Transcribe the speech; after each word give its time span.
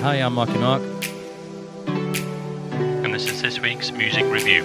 Hi, 0.00 0.14
I'm 0.22 0.34
Marky 0.34 0.56
Mark. 0.58 0.80
And 1.88 3.12
this 3.12 3.28
is 3.28 3.42
this 3.42 3.58
week's 3.58 3.90
music 3.90 4.24
review. 4.26 4.64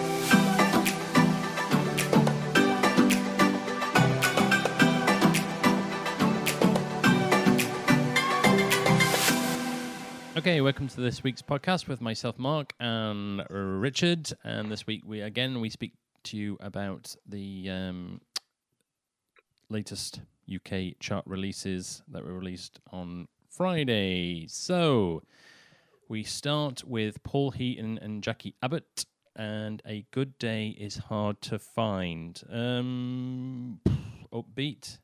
Okay, 10.38 10.62
welcome 10.62 10.88
to 10.90 11.02
this 11.02 11.24
week's 11.24 11.42
podcast 11.42 11.88
with 11.88 12.00
myself, 12.00 12.38
Mark, 12.38 12.74
and 12.80 13.44
Richard. 13.50 14.32
And 14.44 14.72
this 14.72 14.86
week, 14.86 15.02
we 15.04 15.22
again 15.22 15.62
we 15.62 15.72
speak 15.72 15.94
to 16.26 16.38
you 16.38 16.58
about 16.60 17.16
the 17.28 17.72
um, 17.72 18.22
latest 19.70 20.22
UK 20.54 21.00
chart 21.00 21.26
releases 21.26 22.04
that 22.10 22.24
were 22.24 22.34
released 22.34 22.80
on 22.92 23.28
Friday. 23.56 24.48
So 24.48 25.22
we 26.08 26.24
start 26.24 26.84
with 26.86 27.22
Paul 27.24 27.52
Heaton 27.52 28.00
and 28.02 28.24
Jacqui 28.24 28.56
Abbott, 28.64 29.06
and 29.36 29.82
A 29.86 30.06
Good 30.12 30.38
Day 30.40 30.70
is 30.70 30.98
Hard 30.98 31.40
to 31.42 31.60
Find. 31.60 32.42
Um, 32.52 33.80
upbeat, 34.34 34.98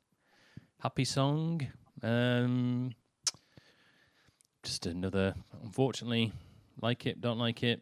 happy 0.80 1.06
song. 1.06 1.68
Um, 2.02 2.92
just 4.64 4.88
another, 4.88 5.36
unfortunately, 5.64 6.32
like 6.82 7.06
it, 7.06 7.22
don't 7.22 7.40
like 7.40 7.62
it. 7.62 7.82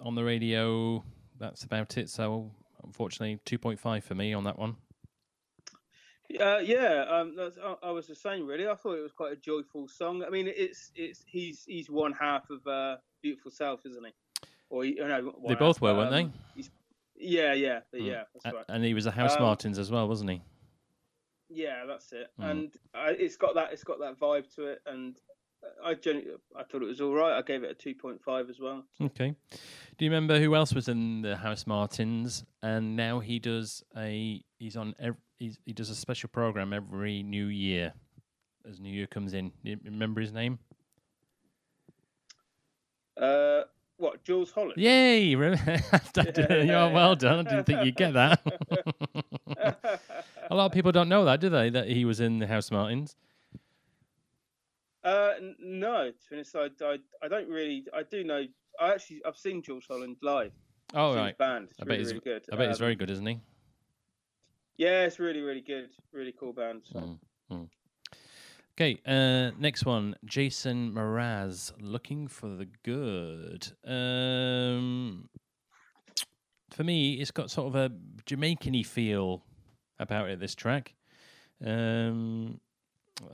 On 0.00 0.14
the 0.14 0.24
radio, 0.24 1.04
that's 1.38 1.64
about 1.64 1.98
it. 1.98 2.08
So, 2.08 2.50
unfortunately, 2.84 3.38
2.5 3.44 4.02
for 4.02 4.14
me 4.14 4.32
on 4.32 4.44
that 4.44 4.58
one. 4.58 4.76
Uh, 6.38 6.58
yeah, 6.58 7.04
um, 7.08 7.34
that's, 7.36 7.58
I, 7.58 7.88
I 7.88 7.90
was 7.90 8.06
the 8.06 8.14
same 8.14 8.46
really. 8.46 8.68
I 8.68 8.74
thought 8.74 8.98
it 8.98 9.02
was 9.02 9.12
quite 9.12 9.32
a 9.32 9.36
joyful 9.36 9.88
song. 9.88 10.22
I 10.24 10.30
mean, 10.30 10.46
it's 10.46 10.92
it's 10.94 11.24
he's 11.26 11.64
he's 11.66 11.90
one 11.90 12.12
half 12.12 12.48
of 12.50 12.66
uh, 12.66 12.96
"Beautiful 13.22 13.50
South," 13.50 13.80
isn't 13.86 14.04
he? 14.04 14.12
Or 14.68 14.84
you 14.84 15.06
know, 15.06 15.34
they 15.46 15.54
both 15.54 15.76
half, 15.76 15.82
were, 15.82 15.94
weren't 15.94 16.14
um, 16.14 16.32
they? 16.56 16.64
Yeah, 17.16 17.52
yeah, 17.54 17.80
mm. 17.94 18.06
yeah. 18.06 18.22
That's 18.34 18.54
right. 18.54 18.64
And 18.68 18.84
he 18.84 18.94
was 18.94 19.06
a 19.06 19.10
House 19.10 19.34
um, 19.36 19.42
Martins 19.42 19.78
as 19.78 19.90
well, 19.90 20.06
wasn't 20.08 20.30
he? 20.30 20.42
Yeah, 21.48 21.84
that's 21.86 22.12
it. 22.12 22.30
Mm. 22.40 22.50
And 22.50 22.76
uh, 22.94 23.12
it's 23.18 23.36
got 23.36 23.54
that 23.56 23.72
it's 23.72 23.84
got 23.84 23.98
that 24.00 24.18
vibe 24.18 24.54
to 24.54 24.66
it, 24.66 24.82
and 24.86 25.16
I 25.84 25.94
genuinely, 25.94 26.36
I 26.56 26.62
thought 26.62 26.82
it 26.82 26.86
was 26.86 27.00
all 27.00 27.14
right. 27.14 27.36
I 27.36 27.42
gave 27.42 27.64
it 27.64 27.70
a 27.70 27.74
two 27.74 27.94
point 27.94 28.22
five 28.22 28.48
as 28.48 28.60
well. 28.60 28.84
Okay. 29.00 29.34
Do 29.98 30.04
you 30.04 30.10
remember 30.10 30.38
who 30.38 30.54
else 30.54 30.72
was 30.72 30.88
in 30.88 31.22
the 31.22 31.34
Housemartins? 31.34 32.44
And 32.62 32.96
now 32.96 33.20
he 33.20 33.38
does 33.38 33.82
a 33.96 34.42
he's 34.58 34.76
on 34.76 34.94
every, 34.98 35.20
he 35.40 35.72
does 35.72 35.90
a 35.90 35.94
special 35.94 36.28
program 36.28 36.72
every 36.72 37.22
New 37.22 37.46
Year 37.46 37.94
as 38.68 38.78
New 38.78 38.92
Year 38.92 39.06
comes 39.06 39.32
in. 39.32 39.50
Do 39.64 39.70
you 39.70 39.78
remember 39.84 40.20
his 40.20 40.32
name? 40.32 40.58
Uh, 43.20 43.62
what 43.96 44.22
Jools 44.24 44.50
Holland? 44.50 44.74
Yay! 44.76 45.24
You're 45.24 46.90
well 46.90 47.16
done. 47.16 47.46
I 47.46 47.50
didn't 47.50 47.64
think 47.64 47.84
you'd 47.84 47.96
get 47.96 48.14
that. 48.14 48.40
a 50.50 50.54
lot 50.54 50.66
of 50.66 50.72
people 50.72 50.92
don't 50.92 51.08
know 51.08 51.24
that, 51.24 51.40
do 51.40 51.48
they? 51.48 51.70
That 51.70 51.88
he 51.88 52.04
was 52.04 52.20
in 52.20 52.38
the 52.38 52.46
Housemartins. 52.46 53.14
Uh, 55.02 55.32
no, 55.58 56.10
to 56.10 56.30
be 56.30 56.36
honest, 56.36 56.56
I, 56.56 56.68
I, 56.84 56.96
I 57.22 57.28
don't 57.28 57.48
really. 57.48 57.84
I 57.94 58.02
do 58.02 58.24
know. 58.24 58.44
I 58.78 58.92
actually 58.92 59.22
I've 59.26 59.36
seen 59.36 59.62
Jools 59.62 59.84
Holland 59.88 60.16
live. 60.22 60.52
Oh 60.94 61.14
right, 61.14 61.36
band. 61.36 61.68
It's 61.70 61.80
I 61.80 61.84
really, 61.84 61.96
bet 61.96 61.98
he's 61.98 62.08
really 62.08 62.20
good. 62.24 62.44
I 62.52 62.56
bet 62.56 62.66
um, 62.66 62.70
he's 62.70 62.78
very 62.78 62.94
good, 62.94 63.10
isn't 63.10 63.26
he? 63.26 63.40
Yeah, 64.80 65.02
it's 65.02 65.18
really 65.18 65.42
really 65.42 65.60
good. 65.60 65.90
Really 66.10 66.32
cool 66.32 66.54
band. 66.54 66.84
So. 66.90 67.00
Mm, 67.00 67.18
mm. 67.52 67.68
Okay, 68.72 68.98
uh, 69.04 69.54
next 69.60 69.84
one, 69.84 70.16
Jason 70.24 70.92
Mraz, 70.94 71.70
looking 71.82 72.26
for 72.26 72.48
the 72.48 72.66
good. 72.82 73.70
Um, 73.84 75.28
for 76.70 76.82
me, 76.82 77.20
it's 77.20 77.30
got 77.30 77.50
sort 77.50 77.66
of 77.66 77.74
a 77.74 77.92
Jamaican-y 78.24 78.82
feel 78.82 79.44
about 79.98 80.30
it. 80.30 80.40
This 80.40 80.54
track. 80.54 80.94
Um, 81.62 82.58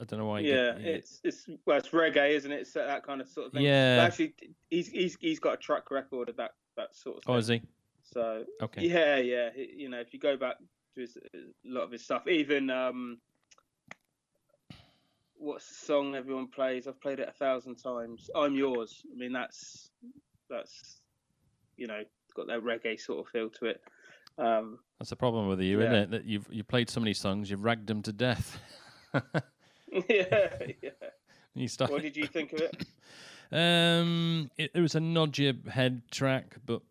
I 0.00 0.02
don't 0.02 0.18
know 0.18 0.26
why. 0.26 0.40
Yeah, 0.40 0.72
get, 0.72 0.80
it's 0.80 1.20
it's 1.22 1.46
well, 1.64 1.78
it's 1.78 1.90
reggae, 1.90 2.30
isn't 2.30 2.50
it? 2.50 2.62
It's 2.62 2.72
that 2.72 3.06
kind 3.06 3.20
of 3.20 3.28
sort 3.28 3.46
of 3.46 3.52
thing. 3.52 3.62
Yeah. 3.62 3.98
But 3.98 4.06
actually, 4.06 4.34
he's 4.68 4.88
he's 4.88 5.16
he's 5.20 5.38
got 5.38 5.54
a 5.54 5.58
track 5.58 5.92
record 5.92 6.28
of 6.28 6.38
that 6.38 6.54
that 6.76 6.96
sort 6.96 7.18
of. 7.18 7.22
Thing. 7.22 7.34
Oh, 7.36 7.38
is 7.38 7.46
he? 7.46 7.62
So 8.02 8.44
okay. 8.62 8.84
Yeah, 8.84 9.18
yeah. 9.18 9.50
You 9.54 9.90
know, 9.90 10.00
if 10.00 10.12
you 10.12 10.18
go 10.18 10.36
back 10.36 10.56
to 10.96 11.00
his, 11.02 11.16
a 11.16 11.38
lot 11.64 11.84
of 11.84 11.92
his 11.92 12.02
stuff, 12.02 12.26
even 12.26 12.70
um, 12.70 13.18
what's 15.38 15.68
the 15.68 15.86
song 15.86 16.14
everyone 16.14 16.48
plays? 16.48 16.86
I've 16.86 17.00
played 17.00 17.20
it 17.20 17.28
a 17.28 17.32
thousand 17.32 17.76
times. 17.76 18.30
I'm 18.34 18.54
yours. 18.54 19.02
I 19.12 19.16
mean, 19.16 19.32
that's 19.32 19.90
that's 20.50 21.00
you 21.76 21.86
know 21.86 22.02
got 22.34 22.46
that 22.48 22.62
reggae 22.62 23.00
sort 23.00 23.24
of 23.24 23.30
feel 23.30 23.48
to 23.50 23.66
it. 23.66 23.80
Um, 24.38 24.78
that's 24.98 25.10
the 25.10 25.16
problem 25.16 25.48
with 25.48 25.60
you, 25.60 25.80
yeah. 25.80 25.84
isn't 25.84 25.94
it? 25.94 26.10
That 26.10 26.24
you've 26.24 26.48
you 26.50 26.64
played 26.64 26.90
so 26.90 27.00
many 27.00 27.14
songs, 27.14 27.50
you've 27.50 27.64
ragged 27.64 27.86
them 27.86 28.02
to 28.02 28.12
death. 28.12 28.58
yeah, 29.14 30.48
yeah. 30.82 30.90
You 31.54 31.68
start... 31.68 31.90
What 31.90 32.02
did 32.02 32.18
you 32.18 32.26
think 32.26 32.52
of 32.52 32.60
it? 32.60 32.84
um, 33.50 34.50
it, 34.58 34.72
it 34.74 34.80
was 34.82 34.94
a 34.94 35.00
nod 35.00 35.38
your 35.38 35.54
head 35.70 36.02
track, 36.10 36.54
but 36.66 36.82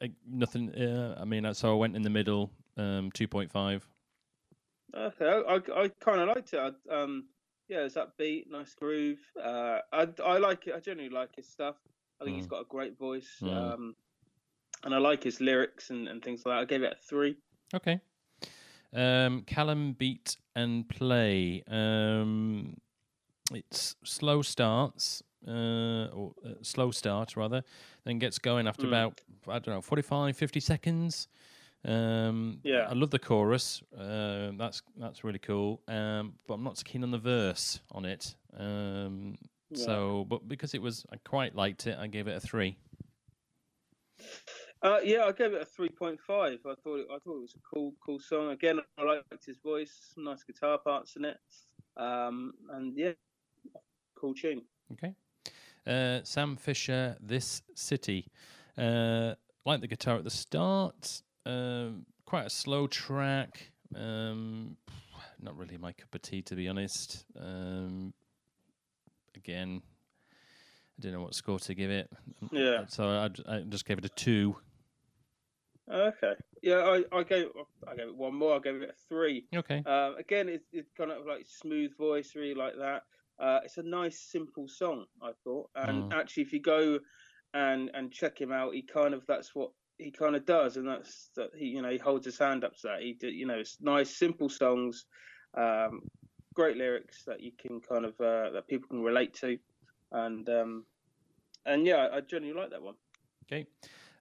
uh, 0.00 0.06
nothing. 0.30 0.72
Uh, 0.72 1.18
I 1.20 1.24
mean, 1.24 1.52
so 1.54 1.72
I 1.72 1.74
went 1.74 1.96
in 1.96 2.02
the 2.02 2.10
middle, 2.10 2.52
um, 2.76 3.10
two 3.12 3.28
point 3.28 3.50
five. 3.50 3.86
Okay, 4.94 5.26
I 5.26 5.54
I, 5.54 5.84
I 5.84 5.88
kind 6.00 6.20
of 6.20 6.28
liked 6.28 6.52
it. 6.52 6.60
I, 6.60 6.94
um, 6.94 7.24
yeah, 7.68 7.80
it's 7.80 7.96
upbeat, 7.96 8.50
nice 8.50 8.74
groove. 8.74 9.18
Uh, 9.42 9.78
I 9.92 10.08
I 10.24 10.38
like 10.38 10.66
it. 10.66 10.74
I 10.74 10.80
generally 10.80 11.10
like 11.10 11.34
his 11.36 11.48
stuff. 11.48 11.76
I 12.20 12.24
think 12.24 12.36
mm. 12.36 12.40
he's 12.40 12.46
got 12.46 12.60
a 12.60 12.66
great 12.68 12.98
voice. 12.98 13.30
Mm. 13.40 13.74
Um, 13.74 13.96
and 14.84 14.94
I 14.94 14.98
like 14.98 15.22
his 15.22 15.40
lyrics 15.40 15.90
and, 15.90 16.08
and 16.08 16.22
things 16.22 16.44
like 16.44 16.56
that. 16.56 16.62
I 16.62 16.64
gave 16.64 16.82
it 16.82 16.92
a 16.92 17.06
three. 17.08 17.36
Okay. 17.74 18.00
Um, 18.94 19.42
Callum 19.42 19.92
Beat 19.92 20.36
and 20.54 20.88
Play. 20.88 21.62
Um, 21.66 22.76
it's 23.52 23.96
slow 24.04 24.42
starts, 24.42 25.22
uh, 25.46 26.06
or 26.12 26.32
uh, 26.44 26.54
slow 26.62 26.90
start 26.90 27.36
rather, 27.36 27.62
then 28.04 28.18
gets 28.18 28.38
going 28.38 28.66
after 28.66 28.84
mm. 28.84 28.88
about, 28.88 29.20
I 29.48 29.58
don't 29.58 29.74
know, 29.74 29.80
45, 29.80 30.36
50 30.36 30.60
seconds. 30.60 31.28
Um, 31.84 32.60
yeah, 32.62 32.86
I 32.88 32.92
love 32.94 33.10
the 33.10 33.18
chorus. 33.18 33.82
Uh, 33.96 34.52
that's 34.56 34.82
that's 34.96 35.24
really 35.24 35.38
cool. 35.40 35.80
Um, 35.88 36.34
but 36.46 36.54
I'm 36.54 36.64
not 36.64 36.78
so 36.78 36.84
keen 36.84 37.02
on 37.02 37.10
the 37.10 37.18
verse 37.18 37.80
on 37.90 38.04
it. 38.04 38.34
Um, 38.56 39.36
yeah. 39.70 39.84
So, 39.84 40.26
but 40.28 40.46
because 40.46 40.74
it 40.74 40.82
was, 40.82 41.04
I 41.12 41.16
quite 41.16 41.56
liked 41.56 41.86
it. 41.86 41.98
I 41.98 42.06
gave 42.06 42.28
it 42.28 42.36
a 42.36 42.40
three. 42.40 42.76
Uh, 44.82 44.98
yeah, 45.02 45.24
I 45.24 45.32
gave 45.32 45.52
it 45.52 45.62
a 45.62 45.64
three 45.64 45.88
point 45.88 46.20
five. 46.20 46.58
I 46.66 46.74
thought 46.82 47.00
it, 47.00 47.06
I 47.10 47.18
thought 47.18 47.36
it 47.36 47.42
was 47.42 47.54
a 47.56 47.74
cool, 47.74 47.94
cool 48.04 48.18
song. 48.18 48.50
Again, 48.50 48.80
I 48.98 49.02
liked 49.02 49.46
his 49.46 49.58
voice, 49.58 50.12
nice 50.16 50.42
guitar 50.42 50.78
parts 50.78 51.16
in 51.16 51.24
it, 51.24 51.38
um, 51.96 52.52
and 52.70 52.96
yeah, 52.96 53.12
cool 54.16 54.34
tune. 54.34 54.62
Okay, 54.92 55.14
uh, 55.86 56.20
Sam 56.24 56.56
Fischer, 56.56 57.16
"This 57.20 57.62
City." 57.74 58.28
Uh, 58.76 59.34
like 59.64 59.80
the 59.80 59.86
guitar 59.86 60.16
at 60.16 60.24
the 60.24 60.30
start, 60.30 61.22
um, 61.46 62.06
quite 62.24 62.46
a 62.46 62.50
slow 62.50 62.86
track. 62.86 63.70
Um, 63.94 64.76
not 65.40 65.56
really 65.56 65.76
my 65.76 65.92
cup 65.92 66.14
of 66.14 66.22
tea, 66.22 66.42
to 66.42 66.54
be 66.54 66.68
honest. 66.68 67.24
Um, 67.38 68.14
again, 69.36 69.82
I 70.98 71.02
don't 71.02 71.12
know 71.12 71.22
what 71.22 71.34
score 71.34 71.58
to 71.58 71.74
give 71.74 71.90
it. 71.90 72.10
Yeah. 72.50 72.84
So 72.88 73.04
I, 73.08 73.30
I 73.48 73.60
just 73.60 73.86
gave 73.86 73.98
it 73.98 74.04
a 74.04 74.08
two. 74.10 74.56
Okay. 75.92 76.34
Yeah, 76.62 76.76
I, 76.76 77.16
I 77.16 77.22
gave 77.24 77.46
I 77.88 77.96
gave 77.96 78.06
it 78.06 78.16
one 78.16 78.34
more. 78.34 78.56
I 78.56 78.60
gave 78.60 78.76
it 78.76 78.90
a 78.90 79.08
three. 79.08 79.46
Okay. 79.54 79.82
Um, 79.84 80.16
again, 80.16 80.48
it's, 80.48 80.66
it's 80.72 80.90
kind 80.96 81.10
of 81.10 81.26
like 81.26 81.44
smooth 81.46 81.96
voice, 81.98 82.34
really 82.36 82.54
like 82.54 82.74
that. 82.78 83.02
Uh, 83.38 83.60
it's 83.64 83.78
a 83.78 83.82
nice, 83.82 84.20
simple 84.20 84.68
song, 84.68 85.06
I 85.20 85.32
thought. 85.42 85.70
And 85.74 86.12
mm. 86.12 86.14
actually, 86.14 86.44
if 86.44 86.52
you 86.52 86.60
go 86.62 87.00
and 87.52 87.90
and 87.94 88.12
check 88.12 88.40
him 88.40 88.52
out, 88.52 88.74
he 88.74 88.82
kind 88.82 89.12
of 89.12 89.26
that's 89.26 89.54
what 89.54 89.70
he 89.98 90.10
kind 90.10 90.36
of 90.36 90.44
does, 90.46 90.76
and 90.76 90.88
that's 90.88 91.30
that 91.36 91.50
he 91.56 91.66
you 91.66 91.82
know 91.82 91.90
he 91.90 91.98
holds 91.98 92.26
his 92.26 92.38
hand 92.38 92.64
up 92.64 92.74
to 92.76 92.88
that. 92.88 93.00
He 93.00 93.14
did, 93.14 93.34
you 93.34 93.46
know, 93.46 93.58
it's 93.58 93.78
nice, 93.80 94.16
simple 94.16 94.48
songs, 94.48 95.06
um, 95.56 96.00
great 96.54 96.76
lyrics 96.76 97.24
that 97.26 97.40
you 97.40 97.52
can 97.58 97.80
kind 97.80 98.04
of 98.04 98.12
uh, 98.20 98.50
that 98.50 98.66
people 98.68 98.88
can 98.88 99.02
relate 99.02 99.34
to, 99.34 99.58
and 100.10 100.48
um, 100.48 100.84
and 101.66 101.86
yeah, 101.86 102.08
I 102.12 102.20
genuinely 102.20 102.60
like 102.60 102.70
that 102.70 102.82
one. 102.82 102.94
Okay. 103.44 103.66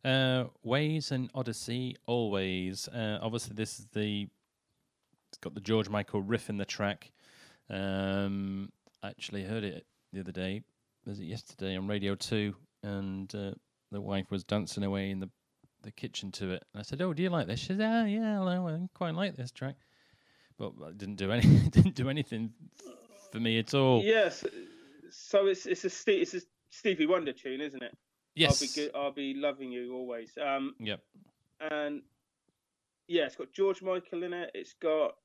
Uh, 0.04 0.46
Waze 0.66 1.12
and 1.12 1.30
Odyssey, 1.36 1.96
always. 2.08 2.88
Uh, 2.88 3.20
obviously, 3.22 3.56
this 3.56 3.80
is 3.80 3.88
the. 3.94 4.28
It's 5.30 5.38
got 5.38 5.54
the 5.54 5.62
George 5.62 5.90
Michael 5.90 6.22
riff 6.22 6.50
in 6.50 6.58
the 6.58 6.66
track. 6.66 7.12
Um, 7.70 8.70
I 9.02 9.10
actually 9.10 9.44
heard 9.44 9.64
it 9.64 9.86
the 10.12 10.20
other 10.20 10.32
day. 10.32 10.62
Was 11.06 11.20
it 11.20 11.26
yesterday 11.26 11.78
on 11.78 11.88
Radio 11.88 12.16
Two? 12.16 12.56
And 12.84 13.34
uh, 13.34 13.52
the 13.92 14.02
wife 14.02 14.32
was 14.32 14.44
dancing 14.44 14.84
away 14.84 15.12
in 15.12 15.20
the 15.20 15.30
the 15.84 15.92
kitchen 15.92 16.32
to 16.34 16.52
it. 16.52 16.64
And 16.74 16.80
I 16.80 16.84
said, 16.84 17.02
"Oh, 17.02 17.14
do 17.14 17.24
you 17.24 17.30
like 17.30 17.48
this?" 17.48 17.60
She 17.60 17.68
said, 17.68 17.82
"Ah, 17.82 18.06
yeah, 18.06 18.42
I 18.42 18.88
quite 18.94 19.16
like 19.16 19.36
this 19.36 19.52
track." 19.52 19.76
But 20.58 20.74
I 20.86 20.92
didn't 20.92 21.16
do 21.16 21.32
any 21.32 21.42
didn't 21.70 21.96
do 21.96 22.10
anything 22.10 22.54
for 23.32 23.40
me 23.40 23.60
at 23.60 23.74
all. 23.74 24.04
Yes. 24.04 24.44
So 25.10 25.48
it's 25.48 25.66
it's 25.66 25.84
a 25.86 26.22
it's 26.22 26.34
a 26.34 26.42
Stevie 26.70 27.06
Wonder 27.06 27.34
tune, 27.34 27.62
isn't 27.62 27.82
it? 27.84 27.98
Yes. 28.36 28.62
I'll 28.62 28.68
be 28.68 28.74
good. 28.74 28.96
I'll 28.96 29.12
be 29.12 29.34
loving 29.34 29.72
you 29.72 29.94
always. 29.94 30.38
Um, 30.42 30.74
Yep. 30.80 31.02
and 31.72 32.02
yeah, 33.08 33.26
it's 33.26 33.36
got 33.36 33.52
George 33.52 33.82
Michael 33.82 34.24
in 34.24 34.32
it. 34.34 34.52
It's 34.54 34.74
got 34.74 35.16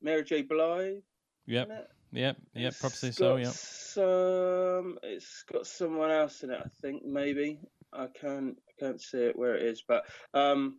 Mary 0.00 0.24
J. 0.24 0.42
Blige 0.42 1.02
Yep. 1.46 1.70
it. 1.70 1.90
Yep. 2.12 2.36
Yep. 2.54 2.68
It's 2.68 2.80
Probably 2.80 3.12
so. 3.12 3.36
Yep. 3.36 3.52
Some, 3.52 4.98
it's 5.02 5.42
got 5.42 5.66
someone 5.66 6.10
else 6.10 6.42
in 6.42 6.50
it. 6.50 6.60
I 6.64 6.68
think 6.80 7.04
maybe 7.04 7.58
I 7.92 8.06
can't 8.06 8.56
I 8.68 8.72
can't 8.84 9.00
see 9.00 9.18
it 9.18 9.38
where 9.38 9.54
it 9.54 9.62
is, 9.62 9.82
but 9.86 10.04
um, 10.34 10.78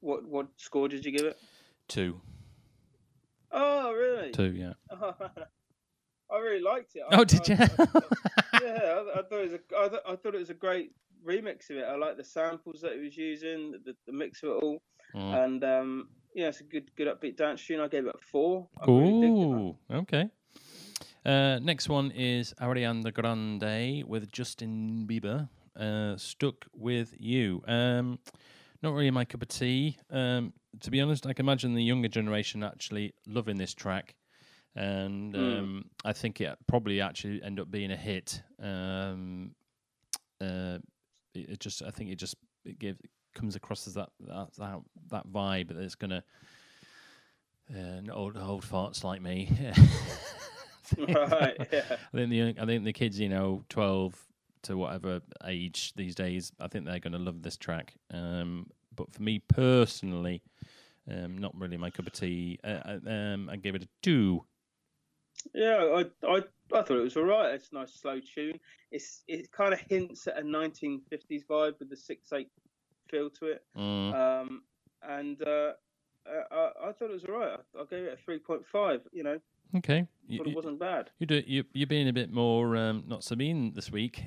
what 0.00 0.24
what 0.26 0.48
score 0.56 0.88
did 0.88 1.04
you 1.04 1.12
give 1.12 1.26
it? 1.26 1.38
Two. 1.88 2.20
Oh, 3.50 3.92
really? 3.92 4.32
Two. 4.32 4.52
Yeah. 4.52 4.72
I 6.30 6.38
really 6.38 6.60
liked 6.62 6.96
it. 6.96 7.02
I- 7.10 7.20
Oh, 7.20 7.24
did 7.24 7.40
I- 7.50 7.54
you? 7.54 7.68
I- 7.78 8.62
yeah, 8.62 9.02
I, 9.14 9.18
I 9.18 9.22
thought 9.22 9.40
it 9.40 9.50
was 9.50 9.52
a, 9.52 9.60
I, 9.78 9.88
th- 9.88 10.02
I 10.08 10.16
thought 10.16 10.34
it 10.34 10.38
was 10.38 10.50
a 10.50 10.54
great 10.54 10.92
remix 11.24 11.70
of 11.70 11.76
it. 11.76 11.84
I 11.84 11.96
like 11.96 12.16
the 12.16 12.24
samples 12.24 12.80
that 12.82 12.94
he 12.94 13.00
was 13.00 13.16
using, 13.16 13.72
the, 13.84 13.94
the 14.06 14.12
mix 14.12 14.42
of 14.42 14.50
it 14.50 14.62
all, 14.62 14.82
Mm. 15.14 15.44
and 15.44 15.64
um, 15.64 16.08
yeah, 16.34 16.48
it's 16.48 16.60
a 16.60 16.64
good 16.64 16.90
good 16.96 17.06
upbeat 17.06 17.36
dance 17.36 17.64
tune. 17.64 17.78
I 17.78 17.86
gave 17.86 18.04
it 18.06 18.14
a 18.16 18.18
four. 18.32 18.66
I 18.80 18.86
really 18.90 19.76
it. 19.90 19.94
Okay. 19.94 20.28
Uh, 21.24 21.58
next 21.62 21.88
one 21.88 22.10
is 22.10 22.52
Ariana 22.60 23.12
Grande 23.12 24.04
with 24.06 24.30
Justin 24.30 25.06
Bieber. 25.08 25.48
Uh, 25.78 26.16
stuck 26.16 26.66
with 26.74 27.14
you. 27.18 27.62
Um, 27.66 28.18
not 28.82 28.92
really 28.92 29.10
my 29.10 29.24
cup 29.24 29.42
of 29.42 29.48
tea. 29.48 29.96
Um, 30.10 30.52
to 30.80 30.90
be 30.90 31.00
honest, 31.00 31.26
I 31.26 31.32
can 31.32 31.46
imagine 31.46 31.74
the 31.74 31.82
younger 31.82 32.08
generation 32.08 32.62
actually 32.62 33.14
loving 33.26 33.56
this 33.56 33.72
track, 33.74 34.14
and 34.76 35.32
Mm. 35.34 35.58
um, 35.58 35.84
I 36.04 36.12
think 36.12 36.40
it 36.40 36.58
probably 36.66 37.00
actually 37.00 37.42
end 37.42 37.58
up 37.58 37.70
being 37.70 37.90
a 37.90 37.96
hit. 37.96 38.42
Um, 38.60 39.54
uh, 40.40 40.78
it, 41.34 41.48
it 41.50 41.60
just, 41.60 41.82
I 41.82 41.90
think 41.90 42.10
it 42.10 42.16
just 42.16 42.36
it 42.66 42.78
gives 42.78 42.98
comes 43.34 43.56
across 43.56 43.88
as 43.88 43.94
that 43.94 44.10
that 44.20 44.48
that, 44.58 44.80
that 45.10 45.26
vibe 45.28 45.68
that 45.68 45.78
it's 45.78 45.94
gonna. 45.94 46.22
Uh, 47.74 48.02
old 48.12 48.36
old 48.36 48.62
farts 48.62 49.02
like 49.02 49.22
me. 49.22 49.48
right. 51.08 51.56
Yeah. 51.72 51.96
I 52.12 52.16
think 52.16 52.30
the 52.30 52.54
I 52.60 52.66
think 52.66 52.84
the 52.84 52.92
kids, 52.92 53.18
you 53.18 53.28
know, 53.28 53.64
twelve 53.68 54.14
to 54.62 54.76
whatever 54.76 55.20
age 55.44 55.92
these 55.94 56.14
days, 56.14 56.52
I 56.58 56.68
think 56.68 56.86
they're 56.86 56.98
going 56.98 57.12
to 57.12 57.18
love 57.18 57.42
this 57.42 57.56
track. 57.56 57.94
Um, 58.12 58.66
but 58.96 59.12
for 59.12 59.22
me 59.22 59.40
personally, 59.40 60.42
um, 61.10 61.36
not 61.36 61.54
really 61.54 61.76
my 61.76 61.90
cup 61.90 62.06
of 62.06 62.12
tea. 62.12 62.58
Uh, 62.64 62.80
I- 62.84 63.10
um, 63.10 63.48
I 63.50 63.56
gave 63.56 63.74
it 63.74 63.82
a 63.82 63.88
two. 64.02 64.44
Yeah, 65.52 65.76
I, 65.76 66.26
I 66.26 66.36
I 66.72 66.82
thought 66.82 66.90
it 66.90 67.02
was 67.02 67.16
all 67.16 67.24
right. 67.24 67.54
It's 67.54 67.70
a 67.72 67.74
nice 67.74 67.92
slow 67.92 68.20
tune. 68.20 68.58
It's 68.90 69.22
it 69.28 69.50
kind 69.52 69.74
of 69.74 69.80
hints 69.80 70.26
at 70.26 70.38
a 70.38 70.42
1950s 70.42 71.44
vibe 71.50 71.78
with 71.78 71.90
the 71.90 71.96
six 71.96 72.32
eight 72.32 72.48
feel 73.10 73.28
to 73.30 73.46
it. 73.46 73.64
Mm. 73.76 74.14
Um, 74.14 74.62
and 75.06 75.42
uh, 75.42 75.72
uh, 76.26 76.44
I, 76.50 76.88
I 76.88 76.92
thought 76.92 77.10
it 77.10 77.12
was 77.12 77.24
all 77.24 77.38
right. 77.38 77.58
I, 77.76 77.80
I 77.80 77.84
gave 77.84 78.04
it 78.04 78.18
a 78.26 78.30
3.5. 78.30 79.00
You 79.12 79.22
know, 79.24 79.38
okay, 79.76 80.06
you, 80.26 80.38
thought 80.38 80.46
it 80.48 80.54
wasn't 80.56 80.78
bad. 80.78 81.10
you 81.18 81.26
do 81.26 81.42
you 81.46 81.64
you're 81.72 81.86
being 81.86 82.08
a 82.08 82.12
bit 82.12 82.30
more 82.32 82.76
um, 82.76 83.04
not 83.06 83.24
so 83.24 83.34
mean 83.36 83.72
this 83.74 83.90
week. 83.90 84.22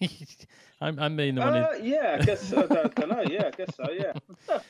I'm 0.80 0.98
I'm 0.98 1.16
being 1.16 1.34
the 1.34 1.40
one. 1.40 1.54
who- 1.54 1.58
Uh, 1.60 1.72
yeah, 1.82 2.18
I 2.20 2.24
guess 2.24 2.52
I 2.52 2.66
don't, 2.66 2.98
know. 3.08 3.22
Yeah, 3.28 3.46
I 3.46 3.50
guess 3.50 3.74
so. 3.76 3.90
Yeah. 3.90 4.12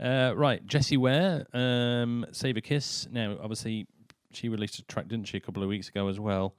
Uh, 0.00 0.32
right, 0.36 0.64
Jessie 0.64 0.96
Ware, 0.96 1.44
um, 1.52 2.24
Save 2.30 2.56
a 2.56 2.60
Kiss. 2.60 3.08
Now, 3.10 3.36
obviously, 3.42 3.88
she 4.32 4.48
released 4.48 4.78
a 4.78 4.84
track, 4.84 5.08
didn't 5.08 5.26
she, 5.26 5.36
a 5.38 5.40
couple 5.40 5.60
of 5.60 5.68
weeks 5.68 5.88
ago 5.88 6.06
as 6.06 6.20
well. 6.20 6.54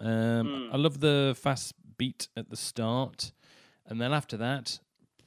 Um, 0.00 0.06
Mm. 0.46 0.68
I 0.72 0.76
love 0.76 1.00
the 1.00 1.36
fast 1.36 1.74
beat 1.96 2.28
at 2.36 2.50
the 2.50 2.56
start, 2.56 3.32
and 3.86 4.00
then 4.00 4.12
after 4.12 4.36
that, 4.36 4.78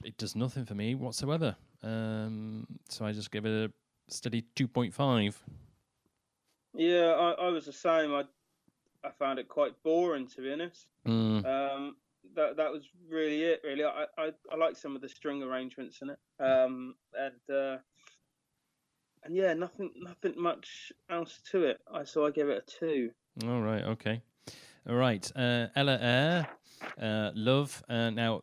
it 0.01 0.15
does 0.17 0.33
nothing 0.33 0.63
for 0.63 0.75
me 0.75 0.95
whatsoever. 0.95 1.57
Um, 1.83 2.67
so 2.87 3.03
I 3.03 3.11
just 3.11 3.31
give 3.31 3.45
it 3.45 3.69
a 3.69 3.73
steady 4.13 4.45
two 4.55 4.69
point 4.69 4.93
five. 4.93 5.37
Yeah, 6.73 7.11
I, 7.11 7.31
I 7.31 7.49
was 7.49 7.65
the 7.65 7.73
same. 7.73 8.13
I 8.13 8.23
I 9.03 9.09
found 9.17 9.39
it 9.39 9.47
quite 9.47 9.73
boring 9.83 10.27
to 10.27 10.41
be 10.41 10.53
honest. 10.53 10.87
Mm, 11.07 11.45
Um, 11.45 11.95
that 12.35 12.57
that 12.57 12.71
was 12.71 12.83
really 13.09 13.43
it. 13.43 13.61
Really, 13.63 13.83
I 13.83 14.05
I, 14.17 14.31
I 14.51 14.55
like 14.55 14.77
some 14.77 14.95
of 14.95 15.01
the 15.01 15.09
string 15.09 15.43
arrangements 15.43 15.99
in 16.01 16.11
it. 16.11 16.19
Um, 16.39 16.95
and 17.17 17.55
uh, 17.55 17.77
and 19.23 19.35
yeah, 19.35 19.53
nothing 19.53 19.91
nothing 19.95 20.33
much 20.37 20.91
else 21.09 21.41
to 21.51 21.63
it. 21.63 21.79
I 21.93 22.03
so 22.03 22.25
I 22.25 22.31
gave 22.31 22.47
it 22.49 22.63
a 22.67 22.79
two. 22.79 23.11
all 23.45 23.61
right, 23.61 23.83
okay, 23.83 24.21
all 24.87 24.95
right. 24.95 25.29
Uh, 25.35 25.67
Ella 25.75 25.97
Eyre, 26.01 26.47
uh, 27.01 27.31
Love. 27.35 27.83
Uh, 27.89 28.09
now, 28.11 28.41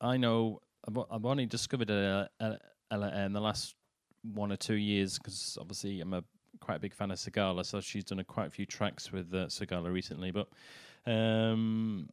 I 0.00 0.16
know 0.16 0.60
I've, 0.86 1.24
only 1.24 1.46
discovered 1.46 1.90
Ella, 1.90 2.28
Ella, 2.40 2.58
Ella 2.90 3.12
Eyre 3.14 3.26
in 3.26 3.32
the 3.32 3.40
last 3.40 3.74
one 4.22 4.52
or 4.52 4.56
two 4.56 4.74
years 4.74 5.18
because 5.18 5.56
obviously 5.60 6.00
I'm 6.00 6.14
a 6.14 6.24
quite 6.58 6.76
a 6.76 6.80
big 6.80 6.94
fan 6.94 7.10
of 7.10 7.18
Sigala, 7.18 7.64
so 7.64 7.80
she's 7.80 8.04
done 8.04 8.18
a 8.18 8.24
quite 8.24 8.48
a 8.48 8.50
few 8.50 8.66
tracks 8.66 9.12
with 9.12 9.32
uh, 9.34 9.46
Sigala 9.46 9.92
recently. 9.92 10.30
But 10.30 10.48
um, 11.06 12.08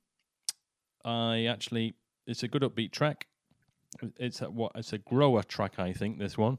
I 1.04 1.46
actually, 1.46 1.94
it's 2.26 2.44
a 2.44 2.48
good 2.48 2.62
upbeat 2.62 2.92
track. 2.92 3.28
It's 4.18 4.42
a, 4.42 4.50
what 4.50 4.74
it's 4.76 4.94
a 4.94 4.98
grower 4.98 5.44
track, 5.44 5.80
I 5.80 5.94
think. 5.94 6.20
This 6.20 6.38
one, 6.38 6.58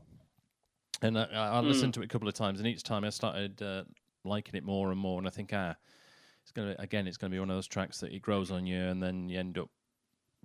and 1.03 1.19
I, 1.19 1.25
I 1.25 1.47
I 1.49 1.61
Hmm. 1.61 1.67
listened 1.69 1.95
to 1.95 2.03
it 2.03 2.05
a 2.05 2.09
couple 2.09 2.29
of 2.29 2.35
times, 2.35 2.61
and 2.61 2.67
each 2.69 2.83
time 2.83 3.05
I 3.05 3.11
started 3.11 3.61
uh, 3.63 3.85
liking 4.25 4.55
it 4.55 4.65
more 4.65 4.91
and 4.91 4.99
more. 4.99 5.19
And 5.19 5.27
I 5.27 5.31
think, 5.31 5.51
ah, 5.53 5.75
it's 6.43 6.53
gonna 6.53 6.77
again, 6.79 7.07
it's 7.07 7.17
gonna 7.17 7.33
be 7.33 7.39
one 7.39 7.51
of 7.51 7.57
those 7.57 7.67
tracks 7.67 8.01
that 8.01 8.13
it 8.13 8.23
grows 8.23 8.51
on 8.51 8.67
you, 8.67 8.79
and 8.81 9.03
then 9.03 9.29
you 9.29 9.39
end 9.39 9.59
up 9.59 9.69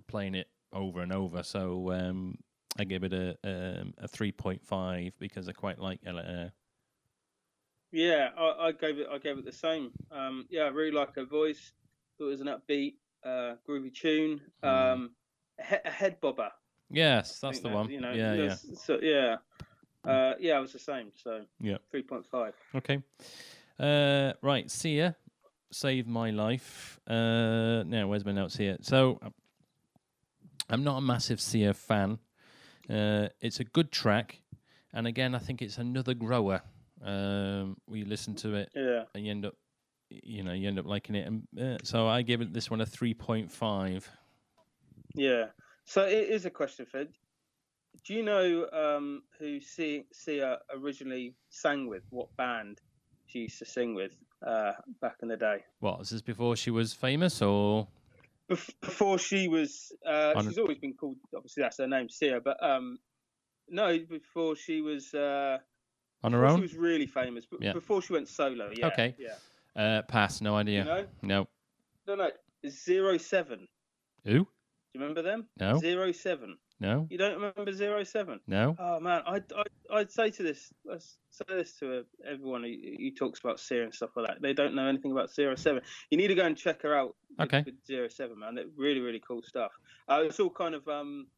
playing 0.08 0.34
it 0.34 0.48
over 0.72 1.00
and 1.00 1.12
over. 1.12 1.42
So 1.42 1.92
um, 1.92 2.36
I 2.78 2.84
give 2.84 3.04
it 3.04 3.12
a 3.12 3.36
um, 3.44 3.94
a 3.98 4.08
three 4.08 4.32
point 4.32 4.64
five 4.66 5.12
because 5.18 5.48
I 5.48 5.52
quite 5.52 5.78
like 5.78 6.00
Eyre. 6.04 6.52
Yeah, 7.92 8.30
I, 8.38 8.68
I 8.68 8.72
gave 8.72 8.98
it 8.98 9.06
I 9.12 9.18
gave 9.18 9.38
it 9.38 9.44
the 9.44 9.52
same. 9.52 9.90
Um, 10.10 10.46
yeah, 10.48 10.62
I 10.62 10.68
really 10.68 10.90
like 10.90 11.14
her 11.16 11.24
voice. 11.26 11.72
Thought 12.18 12.26
it 12.26 12.30
was 12.30 12.40
an 12.40 12.48
upbeat, 12.48 12.94
uh, 13.24 13.56
groovy 13.68 13.94
tune. 13.94 14.40
Mm. 14.64 14.92
Um, 14.92 15.10
a, 15.58 15.64
he- 15.64 15.76
a 15.84 15.90
head 15.90 16.20
bobber. 16.20 16.50
Yes, 16.90 17.38
that's 17.40 17.60
the 17.60 17.68
that, 17.68 17.74
one. 17.74 17.90
You 17.90 18.00
know, 18.00 18.12
yeah, 18.12 18.34
yeah. 18.34 18.56
So 18.74 18.98
yeah, 19.00 19.36
uh, 20.04 20.34
yeah, 20.40 20.54
I 20.54 20.60
was 20.60 20.72
the 20.72 20.78
same. 20.78 21.12
So 21.14 21.42
Yeah. 21.60 21.78
three 21.90 22.02
point 22.02 22.26
five. 22.26 22.54
Okay. 22.74 23.02
Uh, 23.78 24.32
right, 24.42 24.70
Sia, 24.70 25.16
Save 25.70 26.06
My 26.06 26.30
Life. 26.30 27.00
Uh, 27.06 27.82
now, 27.84 28.06
where's 28.08 28.24
my 28.24 28.32
notes 28.32 28.56
here? 28.56 28.76
So, 28.80 29.18
I'm 30.68 30.84
not 30.84 30.98
a 30.98 31.00
massive 31.00 31.40
Sia 31.40 31.74
fan. 31.74 32.18
Uh, 32.88 33.28
it's 33.40 33.60
a 33.60 33.64
good 33.64 33.90
track. 33.90 34.40
And 34.92 35.06
again, 35.06 35.34
I 35.34 35.38
think 35.38 35.62
it's 35.62 35.78
another 35.78 36.14
grower. 36.14 36.62
Um, 37.04 37.76
we 37.86 38.04
listen 38.04 38.34
to 38.36 38.54
it 38.54 38.70
Yeah. 38.74 39.04
and 39.14 39.24
you 39.24 39.30
end 39.30 39.44
up, 39.46 39.54
you 40.10 40.42
know, 40.42 40.52
you 40.52 40.68
end 40.68 40.78
up 40.78 40.86
liking 40.86 41.14
it. 41.14 41.26
And 41.26 41.42
uh, 41.60 41.78
so 41.82 42.06
I 42.06 42.22
give 42.22 42.40
it 42.40 42.52
this 42.52 42.70
one 42.70 42.80
a 42.80 42.86
3.5. 42.86 44.04
Yeah. 45.14 45.46
So 45.84 46.04
it 46.04 46.28
is 46.28 46.46
a 46.46 46.50
question, 46.50 46.86
Fred. 46.86 47.08
Do 48.06 48.14
you 48.14 48.22
know 48.22 48.68
um, 48.72 49.22
who 49.38 49.60
Sia, 49.60 50.02
Sia 50.12 50.58
originally 50.74 51.34
sang 51.50 51.88
with? 51.88 52.02
What 52.10 52.34
band 52.36 52.80
she 53.26 53.40
used 53.40 53.58
to 53.58 53.64
sing 53.64 53.94
with 53.94 54.12
uh, 54.46 54.72
back 55.00 55.16
in 55.22 55.28
the 55.28 55.36
day? 55.36 55.58
What, 55.80 55.98
was 55.98 56.10
this 56.10 56.22
before 56.22 56.56
she 56.56 56.70
was 56.70 56.92
famous 56.92 57.42
or? 57.42 57.86
Bef- 58.50 58.70
Before 58.80 59.18
she 59.18 59.48
was, 59.48 59.92
uh, 60.06 60.40
she's 60.42 60.58
always 60.58 60.78
been 60.78 60.94
called. 60.94 61.16
Obviously, 61.36 61.62
that's 61.62 61.78
her 61.78 61.86
name, 61.86 62.08
Sia. 62.08 62.40
But 62.40 62.62
um, 62.64 62.98
no, 63.68 63.98
before 63.98 64.56
she 64.56 64.80
was, 64.80 65.14
uh, 65.14 65.58
On 66.24 66.32
her 66.32 66.46
own? 66.46 66.56
she 66.58 66.62
was 66.62 66.76
really 66.76 67.06
famous. 67.06 67.46
But 67.50 67.62
Yeah. 67.62 67.72
before 67.72 68.00
she 68.02 68.12
went 68.12 68.28
solo. 68.28 68.70
Yeah. 68.76 68.86
Okay. 68.88 69.14
Yeah. 69.18 69.36
Uh, 69.74 70.02
pass, 70.02 70.40
no 70.40 70.54
idea. 70.56 70.80
You 70.80 70.84
know? 70.84 71.06
No. 71.22 71.48
No, 72.06 72.14
no. 72.16 72.30
Zero 72.68 73.16
seven. 73.18 73.66
Who? 74.24 74.32
Do 74.32 74.46
you 74.94 75.00
remember 75.00 75.22
them? 75.22 75.48
No. 75.58 75.78
Zero 75.78 76.12
seven. 76.12 76.58
No. 76.78 77.06
You 77.10 77.16
don't 77.18 77.34
remember 77.34 77.72
zero 77.72 78.02
seven? 78.04 78.40
No. 78.46 78.74
Oh 78.78 78.98
man, 79.00 79.22
I 79.26 79.36
I 79.56 79.62
I'd 79.98 80.10
say 80.10 80.30
to 80.30 80.42
this, 80.42 80.72
let's 80.84 81.16
say 81.30 81.44
this 81.48 81.76
to 81.78 82.04
everyone 82.28 82.64
who, 82.64 82.74
who 82.98 83.10
talks 83.12 83.38
about 83.40 83.60
Sierra 83.60 83.84
and 83.84 83.94
stuff 83.94 84.10
like 84.16 84.26
that. 84.26 84.42
They 84.42 84.52
don't 84.52 84.74
know 84.74 84.86
anything 84.88 85.12
about 85.12 85.32
Zero 85.32 85.54
Seven. 85.54 85.82
You 86.10 86.18
need 86.18 86.28
to 86.28 86.34
go 86.34 86.44
and 86.44 86.56
check 86.56 86.82
her 86.82 86.94
out. 86.94 87.14
with- 87.38 87.46
Okay. 87.48 87.62
With 87.64 87.84
Zero 87.86 88.08
Seven, 88.08 88.38
man, 88.38 88.54
They're 88.56 88.64
really 88.76 89.00
really 89.00 89.20
cool 89.20 89.42
stuff. 89.42 89.70
Uh, 90.08 90.22
it's 90.24 90.40
all 90.40 90.50
kind 90.50 90.74
of 90.74 90.86
um 90.88 91.28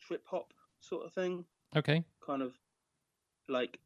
trip 0.00 0.22
hop 0.26 0.52
sort 0.80 1.06
of 1.06 1.12
thing, 1.12 1.44
Okay. 1.76 2.04
kind 2.24 2.42
of 2.42 2.52
like 3.48 3.78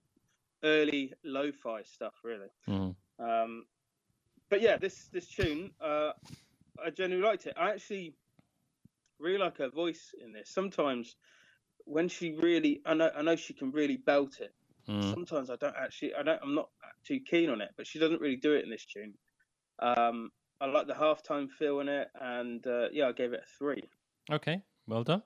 early 0.62 1.12
lo-fi 1.25 1.82
stuff, 1.82 2.14
really. 2.25 2.48
Mhm. 2.68 2.96
Um, 3.18 3.66
but 4.48 4.60
yeah, 4.60 4.76
this 4.76 5.08
this 5.08 5.28
tune, 5.28 5.72
uh, 5.80 6.12
I 6.84 6.90
genuinely 6.90 7.28
liked 7.28 7.46
it. 7.46 7.54
I 7.56 7.70
actually 7.70 8.14
really 9.18 9.38
like 9.38 9.58
her 9.58 9.70
voice 9.70 10.14
in 10.22 10.32
this. 10.32 10.50
Sometimes 10.50 11.16
when 11.84 12.08
she 12.08 12.32
really, 12.32 12.82
I 12.84 12.94
know, 12.94 13.10
I 13.16 13.22
know 13.22 13.36
she 13.36 13.54
can 13.54 13.70
really 13.70 13.96
belt 13.96 14.40
it. 14.40 14.52
Mm. 14.88 15.14
sometimes 15.14 15.50
I 15.50 15.56
don't 15.56 15.75
actually, 15.76 16.14
I 16.14 16.22
don't, 16.22 16.40
I'm 16.40 16.54
not 16.54 16.68
too 17.04 17.18
keen 17.18 17.50
on 17.50 17.60
it. 17.60 17.70
But 17.76 17.88
she 17.88 17.98
doesn't 17.98 18.20
really 18.20 18.36
do 18.36 18.52
it 18.52 18.62
in 18.62 18.70
this 18.70 18.84
tune. 18.86 19.14
Um, 19.80 20.30
I 20.60 20.66
like 20.66 20.86
the 20.86 20.94
halftime 20.94 21.50
feel 21.50 21.80
in 21.80 21.88
it, 21.88 22.08
and 22.20 22.64
uh, 22.66 22.88
yeah, 22.92 23.08
I 23.08 23.12
gave 23.12 23.32
it 23.32 23.40
a 23.40 23.58
three. 23.58 23.82
Okay, 24.30 24.62
well 24.86 25.02
done. 25.02 25.22